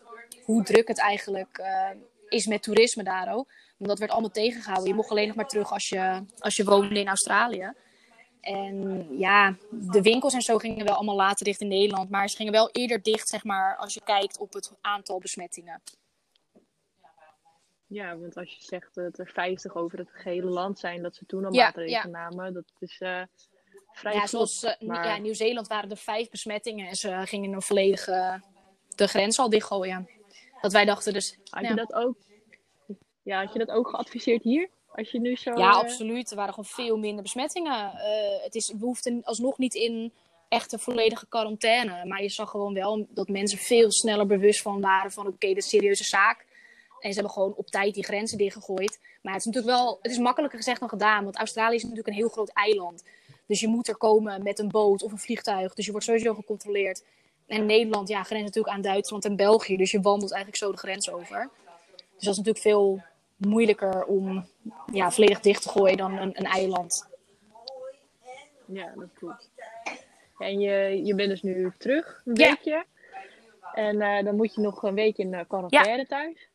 [0.43, 1.89] hoe druk het eigenlijk eh,
[2.28, 3.47] is met toerisme daar ook.
[3.78, 4.88] Want dat werd allemaal tegengehouden.
[4.89, 7.74] Je mocht alleen nog maar terug als je, als je woonde in Australië.
[8.41, 12.09] En ja, de winkels en zo gingen wel allemaal later dicht in Nederland.
[12.09, 15.82] Maar ze gingen wel eerder dicht, zeg maar, als je kijkt op het aantal besmettingen.
[17.88, 21.26] Ja, want als je zegt dat er 50 over het gehele land zijn, dat ze
[21.26, 23.22] toen al Ja, maatregelen namen, dat is eh,
[23.99, 27.61] vrij Ja, zoals eh, maar- ja, Nieuw-Zeeland waren er vijf besmettingen en ze gingen een
[27.61, 28.41] volledige
[28.95, 30.09] de grens al dichtgooien.
[30.61, 31.37] Dat wij dachten dus.
[31.49, 31.69] Had ja.
[31.69, 32.15] je dat ook?
[33.23, 34.69] Ja, had je dat ook geadviseerd hier?
[34.91, 35.51] Als je nu zo.
[35.57, 36.29] Ja, eh, absoluut.
[36.29, 37.91] Er waren gewoon veel minder besmettingen.
[37.93, 40.13] Eh, het is, we hoefden alsnog niet in
[40.49, 42.05] echt een volledige quarantaine.
[42.05, 45.57] Maar je zag gewoon wel dat mensen veel sneller bewust van waren van oké, dit
[45.57, 46.45] is een serieuze zaak.
[46.99, 48.99] En ze hebben gewoon op tijd die grenzen dichtgegooid.
[49.21, 51.23] Maar het is natuurlijk wel, het is makkelijker gezegd dan gedaan.
[51.23, 53.03] Want Australië is natuurlijk een heel groot eiland.
[53.49, 55.73] Dus je moet er komen met een boot of een vliegtuig.
[55.73, 57.03] Dus je wordt sowieso gecontroleerd.
[57.47, 59.77] En Nederland, ja, grens natuurlijk aan Duitsland en België.
[59.77, 61.49] Dus je wandelt eigenlijk zo de grens over.
[61.89, 63.03] Dus dat is natuurlijk veel
[63.37, 64.45] moeilijker om
[64.93, 67.07] ja, volledig dicht te gooien dan een, een eiland.
[68.65, 69.49] Ja, dat klopt.
[70.37, 72.47] En je, je bent dus nu terug, een Ja.
[72.49, 72.85] weekje.
[73.73, 76.48] En eh, dan moet je nog een week in eh, quarantaine thuis.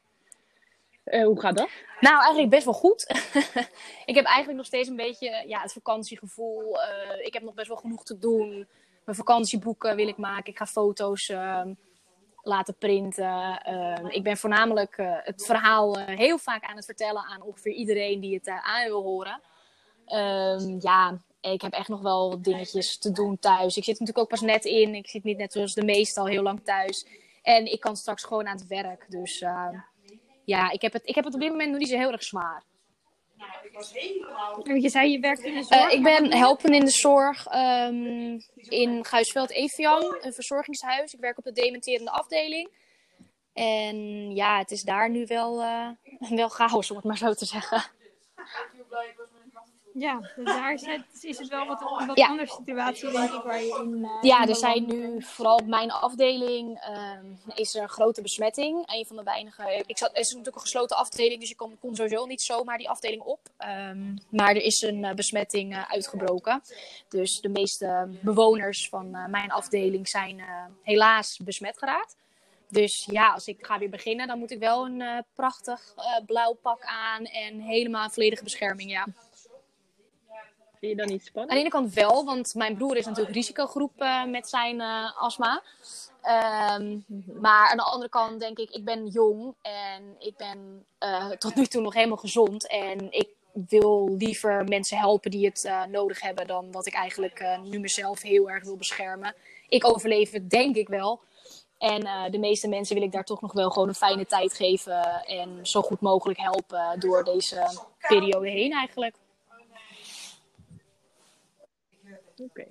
[1.04, 1.68] Eh, hoe gaat dat?
[2.00, 3.06] Nou, eigenlijk best wel goed.
[4.10, 6.82] ik heb eigenlijk nog steeds een beetje ja, het vakantiegevoel.
[6.82, 8.68] Eh, ik heb nog best wel genoeg te doen.
[9.04, 10.52] Mijn vakantieboeken wil ik maken.
[10.52, 11.72] Ik ga foto's ehm,
[12.42, 13.60] laten printen.
[13.62, 17.72] Ehm, ik ben voornamelijk eh, het verhaal eh, heel vaak aan het vertellen aan ongeveer
[17.72, 19.40] iedereen die het eh, aan wil horen.
[20.06, 23.76] Ehm, ja, ik heb echt nog wel dingetjes te doen thuis.
[23.76, 24.94] Ik zit natuurlijk ook pas net in.
[24.94, 27.06] Ik zit niet net zoals de meesten al heel lang thuis.
[27.42, 29.06] En ik kan straks gewoon aan het werk.
[29.08, 29.68] Dus eh,
[30.44, 32.22] ja, ik heb, het, ik heb het op dit moment nog niet zo heel erg
[32.22, 32.62] zwaar.
[34.64, 35.90] Want Je zei je werkt in de zorg.
[35.90, 41.12] Eh, ik ben helpen in de zorg ehm, in Guisveld Evian, een verzorgingshuis.
[41.12, 42.70] Ik werk op de dementerende afdeling.
[43.52, 45.88] En ja, het is daar nu wel, eh,
[46.40, 47.82] wel chaos, om het maar zo te zeggen.
[49.96, 52.26] Ja, dus daar is het, is het wel wat, een wat Ja.
[52.26, 54.04] andere situatie, denk ik, waar je in.
[54.04, 57.24] eh, Ja, in er zijn nu, vooral op mijn afdeling, ehm,
[57.54, 58.82] is er een grote besmetting.
[58.86, 59.82] Een van de weinige.
[59.86, 62.78] Ik zat, het is natuurlijk een gesloten afdeling, dus je kon, kon sowieso niet zomaar
[62.78, 63.40] die afdeling op.
[63.56, 66.62] Ehm, maar er is een eh, besmetting eh, uitgebroken.
[67.08, 70.42] Dus de meeste bewoners van mijn afdeling zijn
[70.82, 72.16] helaas besmet geraakt.
[72.68, 75.94] Dus ja, als ik ga weer beginnen, dan moet ik wel een prachtig
[76.26, 78.90] blauw pak aan en helemaal volledige bescherming.
[78.90, 79.06] Ja.
[80.88, 81.52] Je dan niet Aan spannend?
[81.52, 85.62] de ene kant wel, want mijn broer is natuurlijk risicogroep eh, met zijn eh, astma.
[86.22, 86.98] Ehm,
[87.40, 91.54] maar aan de andere kant denk ik, ik ben jong en ik ben eh, tot
[91.54, 92.68] nu toe nog helemaal gezond.
[92.68, 93.28] En ik
[93.68, 98.50] wil liever mensen helpen die het nodig hebben dan dat ik eigenlijk nu mezelf heel
[98.50, 99.34] erg wil beschermen.
[99.68, 101.20] Ik overleef het denk ik wel.
[101.78, 105.24] En de meeste mensen wil ik daar toch nog wel gewoon een fijne tijd geven
[105.26, 107.78] en zo goed mogelijk helpen door deze
[108.08, 109.16] periode heen eigenlijk.
[112.38, 112.66] Oké.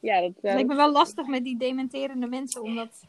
[0.00, 3.02] Ja, dat, eh, lijkt me wel lastig met die dementerende mensen om dat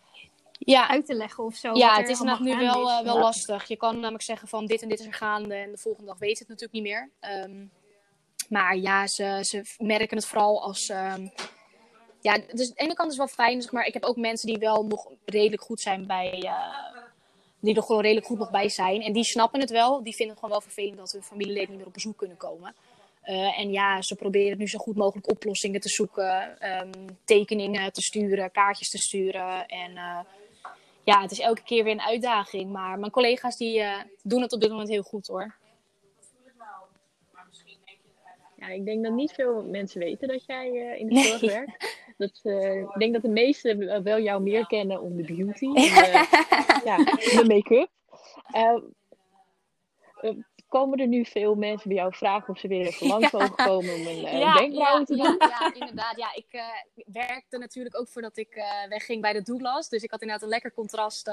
[0.59, 1.75] Ja, uit te leggen of zo.
[1.75, 3.67] Ja, het is inderdaad nu wel, eh, wel lastig.
[3.67, 6.17] Je kan namelijk zeggen van dit en dit is er gaande en de volgende dag
[6.19, 7.09] weet het natuurlijk niet meer.
[7.19, 7.65] Ehm,
[8.49, 10.89] maar ja, ze, ze merken het vooral als...
[10.89, 11.27] ehm,
[12.21, 14.15] ja, dus aan de ene kant is het wel fijn, zeg maar ik heb ook
[14.17, 16.41] mensen die wel nog redelijk goed zijn bij...
[16.41, 17.03] eh,
[17.59, 19.01] die er gewoon redelijk goed nog bij zijn.
[19.01, 20.03] En die snappen het wel.
[20.03, 22.75] Die vinden het gewoon wel vervelend dat hun familieleden niet meer op bezoek kunnen komen.
[23.25, 26.59] Eh, en ja, ze proberen nu zo goed mogelijk oplossingen te zoeken.
[26.59, 26.91] ehm,
[27.23, 29.65] tekeningen te sturen, kaartjes te sturen.
[29.65, 30.19] En eh,
[31.03, 32.71] ja, het is elke keer weer een uitdaging.
[32.71, 35.55] Maar mijn collega's die eh, doen het op dit moment heel goed hoor.
[38.55, 42.03] ja, ik denk dat niet veel mensen weten dat jij in de zorg werkt.
[42.17, 42.39] Dat,
[42.93, 45.81] ik denk dat de meesten wel jou meer kennen om de beauty, de,
[46.85, 47.89] ja, de make-up.
[50.67, 53.37] Komen er nu veel mensen bij jou vragen of ze weer even langs Ja.
[53.39, 55.35] mogen komen om een uh, wenkbrauwen te ja, doen?
[55.39, 56.17] Ja, inderdaad.
[56.17, 56.65] Ja, ik eh,
[57.05, 59.89] werkte natuurlijk ook voordat ik eh, wegging bij de Douglas.
[59.89, 61.29] Dus ik had inderdaad een lekker contrast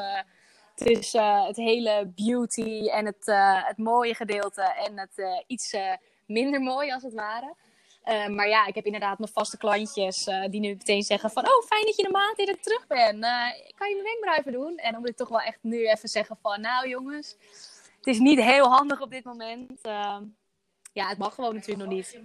[0.75, 3.27] tussen het hele beauty en het,
[3.67, 5.77] het mooie gedeelte en het iets
[6.27, 7.55] minder mooi als het ware.
[8.29, 11.43] Maar ja, ik heb inderdaad mijn vaste klantjes die nu meteen zeggen van...
[11.43, 13.21] Oh, fijn dat je de maand eerder terug bent.
[13.75, 14.77] Kan je mijn wenkbrauw even doen?
[14.77, 16.61] En dan moet ik toch wel echt nu even zeggen van...
[16.61, 17.37] Nou jongens,
[18.03, 19.81] het is niet heel handig op dit moment.
[19.83, 20.19] Eh,
[20.93, 22.21] ja, het mag gewoon natuurlijk nog niet.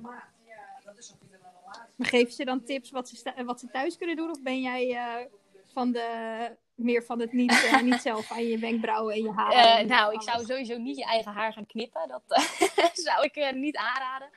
[1.95, 4.30] Maar geven ze dan tips wat ze, wat ze thuis kunnen doen?
[4.30, 5.25] Of ben jij eh,
[5.73, 9.51] van de, meer van het niet, eh, niet zelf aan je wenkbrauwen en je haar?
[9.51, 12.07] Eh, nou, ik zou sowieso niet je eigen haar gaan knippen.
[12.07, 12.21] Dat
[13.07, 14.30] zou ik niet aanraden.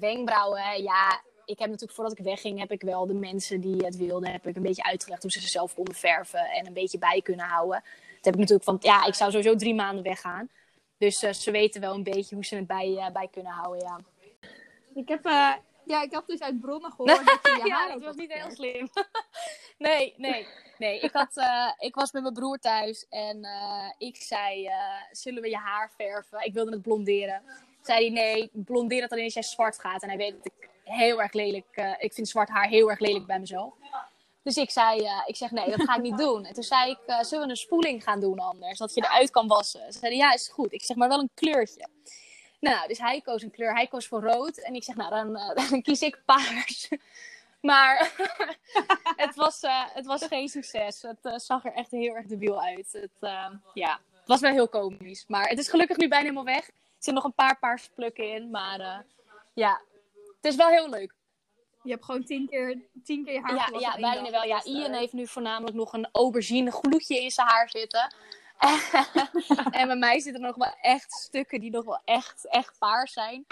[0.00, 1.22] Wenkbrauwen, ja.
[1.44, 4.46] Ik heb natuurlijk voordat ik wegging, heb ik wel de mensen die het wilden, heb
[4.46, 7.46] ik een beetje uitgelegd hoe ze ze zelf konden verven en een beetje bij kunnen
[7.46, 7.82] houden.
[8.26, 10.48] Dat heb ik natuurlijk van, ja, ik zou sowieso drie maanden weggaan.
[10.98, 13.82] Dus eh, ze weten wel een beetje hoe ze het bij, eh, bij kunnen houden,
[13.82, 14.00] ja.
[14.94, 15.52] Ik heb, eh,
[15.84, 18.50] ja, ik had dus uit bronnen gehoord dat je je ja, dat was niet heel
[18.50, 18.88] slim.
[19.88, 20.46] nee, nee,
[20.78, 21.00] nee.
[21.00, 21.32] Ik, had,
[21.78, 23.46] ik was met mijn broer thuis en
[23.98, 24.70] ik zei,
[25.10, 26.44] zullen we je haar verven?
[26.44, 27.42] Ik wilde het blonderen.
[27.82, 30.02] Zei hij, nee, blondeer het alleen als jij zwart gaat.
[30.02, 33.26] En hij weet dat ik heel erg lelijk, ik vind zwart haar heel erg lelijk
[33.26, 33.74] bij mezelf.
[34.46, 36.44] Dus ik zei, eh, ik zeg, nee, dat ga ik niet doen.
[36.44, 38.78] En toen zei ik, eh, zullen we een spoeling gaan doen anders?
[38.78, 39.92] Dat je eruit kan wassen.
[39.92, 40.72] Ze zeiden, ja, is goed.
[40.72, 41.88] Ik zeg, maar wel een kleurtje.
[42.60, 43.74] Nou, dus hij koos een kleur.
[43.74, 44.56] Hij koos voor rood.
[44.56, 46.88] En ik zeg, nou, dan, eh, dan kies ik paars.
[47.60, 48.12] Maar
[49.24, 49.60] het, was,
[49.92, 51.02] het was geen succes.
[51.02, 52.92] Het zag er echt heel erg debiel uit.
[52.92, 53.30] Het,
[53.74, 55.24] ja, het was wel heel komisch.
[55.28, 56.66] Maar het is gelukkig nu bijna helemaal weg.
[56.66, 58.50] Er zitten nog een paar paarse plukken in.
[58.50, 59.04] Maar
[59.54, 59.80] ja,
[60.36, 61.15] het is wel heel leuk.
[61.86, 64.30] Je hebt gewoon tien keer, tien keer je haar Ja, gewassen ja bijna dag.
[64.30, 64.44] wel.
[64.44, 68.14] Ja, is, eh, Ian heeft nu voornamelijk nog een aubergine gloedje in zijn haar zitten.
[69.80, 73.12] en bij mij zitten er nog wel echt stukken die nog wel echt, echt paars
[73.12, 73.46] zijn.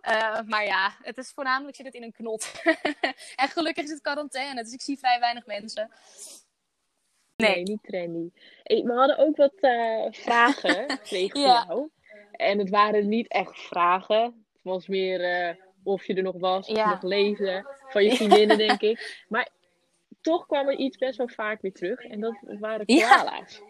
[0.00, 2.52] Eh, maar ja, het is voornamelijk zit het in een knot.
[3.42, 5.90] en gelukkig is het quarantaine, dus ik zie vrij weinig mensen.
[7.36, 7.62] Nee, Nee.
[7.62, 8.30] niet trendy.
[8.62, 11.64] Hey, we hadden ook wat eh, vragen gekregen Ja.
[11.66, 11.90] voor jou.
[12.32, 14.22] En het waren niet echt vragen.
[14.22, 15.54] Het was meer eh,
[15.86, 16.84] of je er nog was, of Ja.
[16.84, 17.74] je nog leefde.
[17.88, 19.16] Van je vriendinnen, denk ik.
[19.28, 19.48] Maar
[20.20, 22.00] toch kwam er iets best wel vaak weer terug.
[22.00, 23.16] En dat waren Ja.
[23.22, 23.60] koala's.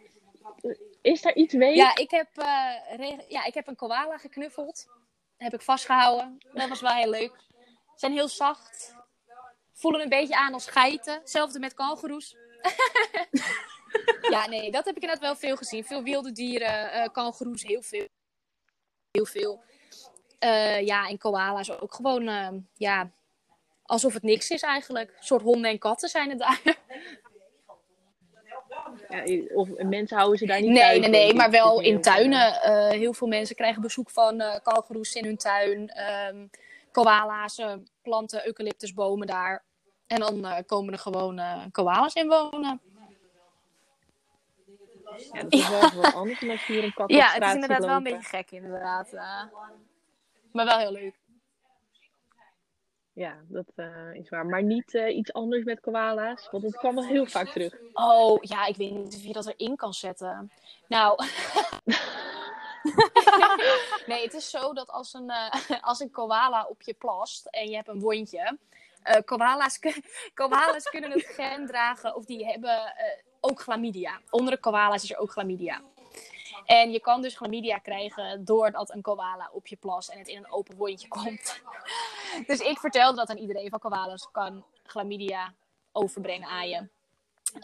[1.03, 1.77] Is daar iets mee?
[1.77, 4.87] Ja, ik heb, eh, ja, ik heb een koala geknuffeld.
[5.37, 6.39] Heb ik vastgehouden.
[6.53, 7.35] Dat was wel heel leuk.
[7.49, 8.95] Ze zijn heel zacht.
[9.73, 11.15] Voelen een beetje aan als geiten.
[11.15, 12.37] Hetzelfde met kangoeroes.
[14.31, 15.85] ja, nee, dat heb ik inderdaad wel veel gezien.
[15.85, 18.09] Veel wilde dieren, eh kangoeroes, heel veel.
[19.11, 19.63] Heel veel.
[20.39, 23.11] Eh, ja, en koala's ook gewoon, eh, ja,
[23.83, 25.09] alsof het niks is eigenlijk.
[25.09, 26.61] Een soort honden en katten zijn het daar.
[29.09, 29.25] Ja,
[29.55, 32.63] of mensen houden ze daar niet Nee, thuis, nee, nee, maar wel in tuinen.
[32.63, 35.89] Eh, heel veel mensen krijgen bezoek van eh kangoeroes in hun tuin.
[35.89, 36.47] ehm
[36.93, 37.73] koala's eh,
[38.03, 39.65] planten eucalyptusbomen daar.
[40.07, 42.81] En dan eh, komen er gewoon eh koala's in wonen.
[45.33, 47.55] Ja, dat is wel anders dan als je hier een kat op Ja, het is
[47.55, 49.13] inderdaad wel een beetje gek inderdaad.
[50.57, 51.15] Maar wel heel leuk.
[53.17, 54.47] Ja, dat eh, is waar.
[54.47, 56.49] Maar niet eh, iets anders met koala's.
[56.51, 57.75] Want het kwam wel heel vaak terug.
[57.93, 60.53] Oh, ja, ik weet niet of je dat erin kan zetten.
[60.89, 61.25] Nou,
[64.07, 65.51] nee, het is zo dat als een, eh,
[65.81, 68.59] als een koala op je plast en je hebt een wondje.
[69.25, 69.79] koala's,
[70.35, 72.95] koala's kunnen het gen dragen of die hebben
[73.41, 74.21] ook chlamydia.
[74.31, 75.81] Onder de koala's is er ook chlamydia.
[76.67, 80.37] En je kan dus chlamydia krijgen doordat een koala op je plast en het in
[80.37, 81.61] een open wondje komt.
[82.47, 85.53] dus ik vertelde dat aan iedereen van koala's kan chlamydia
[85.93, 86.89] overbrengen aan je.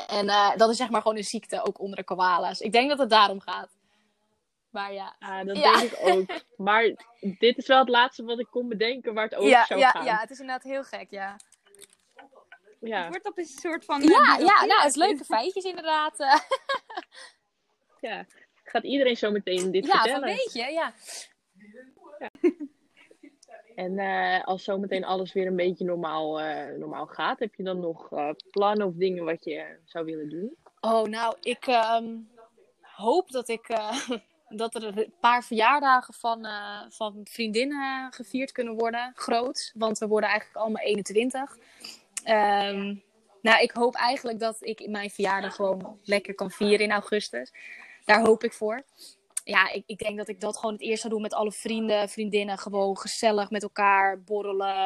[0.07, 2.61] En eh, dat is zeg maar gewoon een ziekte, ook onder de koala's.
[2.61, 3.69] Ik denk dat het daarom gaat.
[4.71, 5.79] Maar ja, Ah, dat Ja.
[5.79, 6.41] denk ik ook.
[6.67, 9.81] Maar dit is wel het laatste wat ik kon bedenken waar het over ja, zou
[9.81, 10.05] ja, gaan.
[10.05, 11.37] ja, het is inderdaad heel gek, ja.
[12.81, 13.01] Ja.
[13.01, 14.03] Het wordt op een soort van...
[14.03, 16.21] Ja, ja, nou, het is leuke feitjes inderdaad.
[16.21, 16.39] eh.
[18.11, 18.25] ja.
[18.63, 20.29] Gaat iedereen zo meteen dit ja, vertellen?
[20.29, 20.93] weet je, ja.
[23.75, 27.81] En eh, als zometeen alles weer een beetje normaal, eh, normaal gaat, heb je dan
[27.81, 30.57] nog eh, plannen of dingen wat je zou willen doen?
[30.81, 32.17] Oh, nou, ik ehm,
[32.81, 33.67] hoop dat ik...
[34.49, 36.47] dat er een paar verjaardagen van,
[36.89, 39.13] van vriendinnen gevierd kunnen worden.
[39.15, 41.59] Groot, want we worden eigenlijk allemaal 21.
[42.25, 42.95] Ehm,
[43.43, 47.53] nou, ik hoop eigenlijk dat ik mijn verjaardag gewoon lekker kan vieren in augustus.
[48.05, 48.83] Daar hoop ik voor.
[49.45, 52.09] Ja, ik, ik denk dat ik dat gewoon het eerst zou doen met alle vrienden,
[52.09, 52.59] vriendinnen.
[52.59, 54.77] Gewoon gezellig met elkaar borrelen.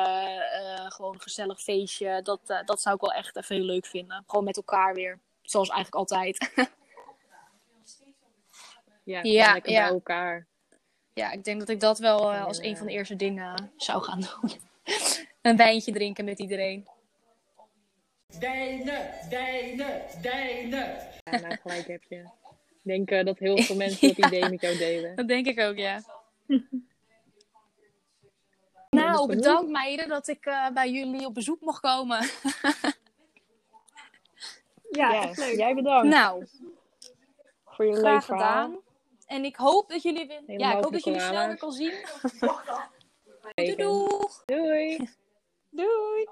[0.51, 2.23] eh, gewoon een gezellig feestje.
[2.23, 4.25] Dat, eh, dat zou ik wel echt even heel leuk vinden.
[4.27, 5.19] Gewoon met elkaar weer.
[5.43, 6.39] Zoals eigenlijk altijd.
[9.05, 9.83] Ja, Ja, lekker ja.
[9.83, 10.47] bij elkaar.
[11.13, 14.03] ja, ik denk dat ik dat wel eh, als een van de eerste dingen zou
[14.03, 14.51] gaan doen.
[15.43, 16.89] een wijntje drinken met iedereen.
[18.39, 20.99] Dijnen, dijnen, dijnen.
[21.25, 22.29] Ja, nou, gelijk heb je.
[22.87, 25.17] Ik denk dat heel veel mensen dat idee met jou delen.
[25.17, 26.03] Dat denk ik ook, ja.
[28.91, 29.27] nou, genoeg.
[29.27, 32.19] bedankt meiden dat ik eh, bij jullie op bezoek mocht komen.
[34.91, 35.57] Ja, Ja, echt leuk.
[35.57, 36.47] jij bedankt nou,
[37.65, 38.65] voor je leuk graag verhaal.
[38.67, 38.81] gedaan.
[39.27, 41.93] En ik hoop dat jullie, weer, ja, ik hoop dat jullie snel weer kan zien.
[43.55, 44.43] Doei doeg!
[44.45, 45.09] Doei!
[45.71, 46.27] Doei!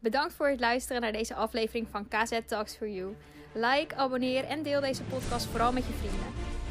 [0.00, 3.16] Bedankt voor het luisteren naar deze aflevering van KZ Talks for You.
[3.56, 6.26] Like, abonneer en deel deze podcast vooral met je vrienden.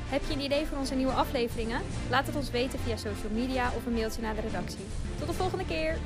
[0.10, 1.82] Heb je een idee voor onze nieuwe afleveringen?
[2.10, 4.86] Laat het ons weten via social media of een mailtje naar de redactie.
[5.20, 5.98] Tot de volgende keer!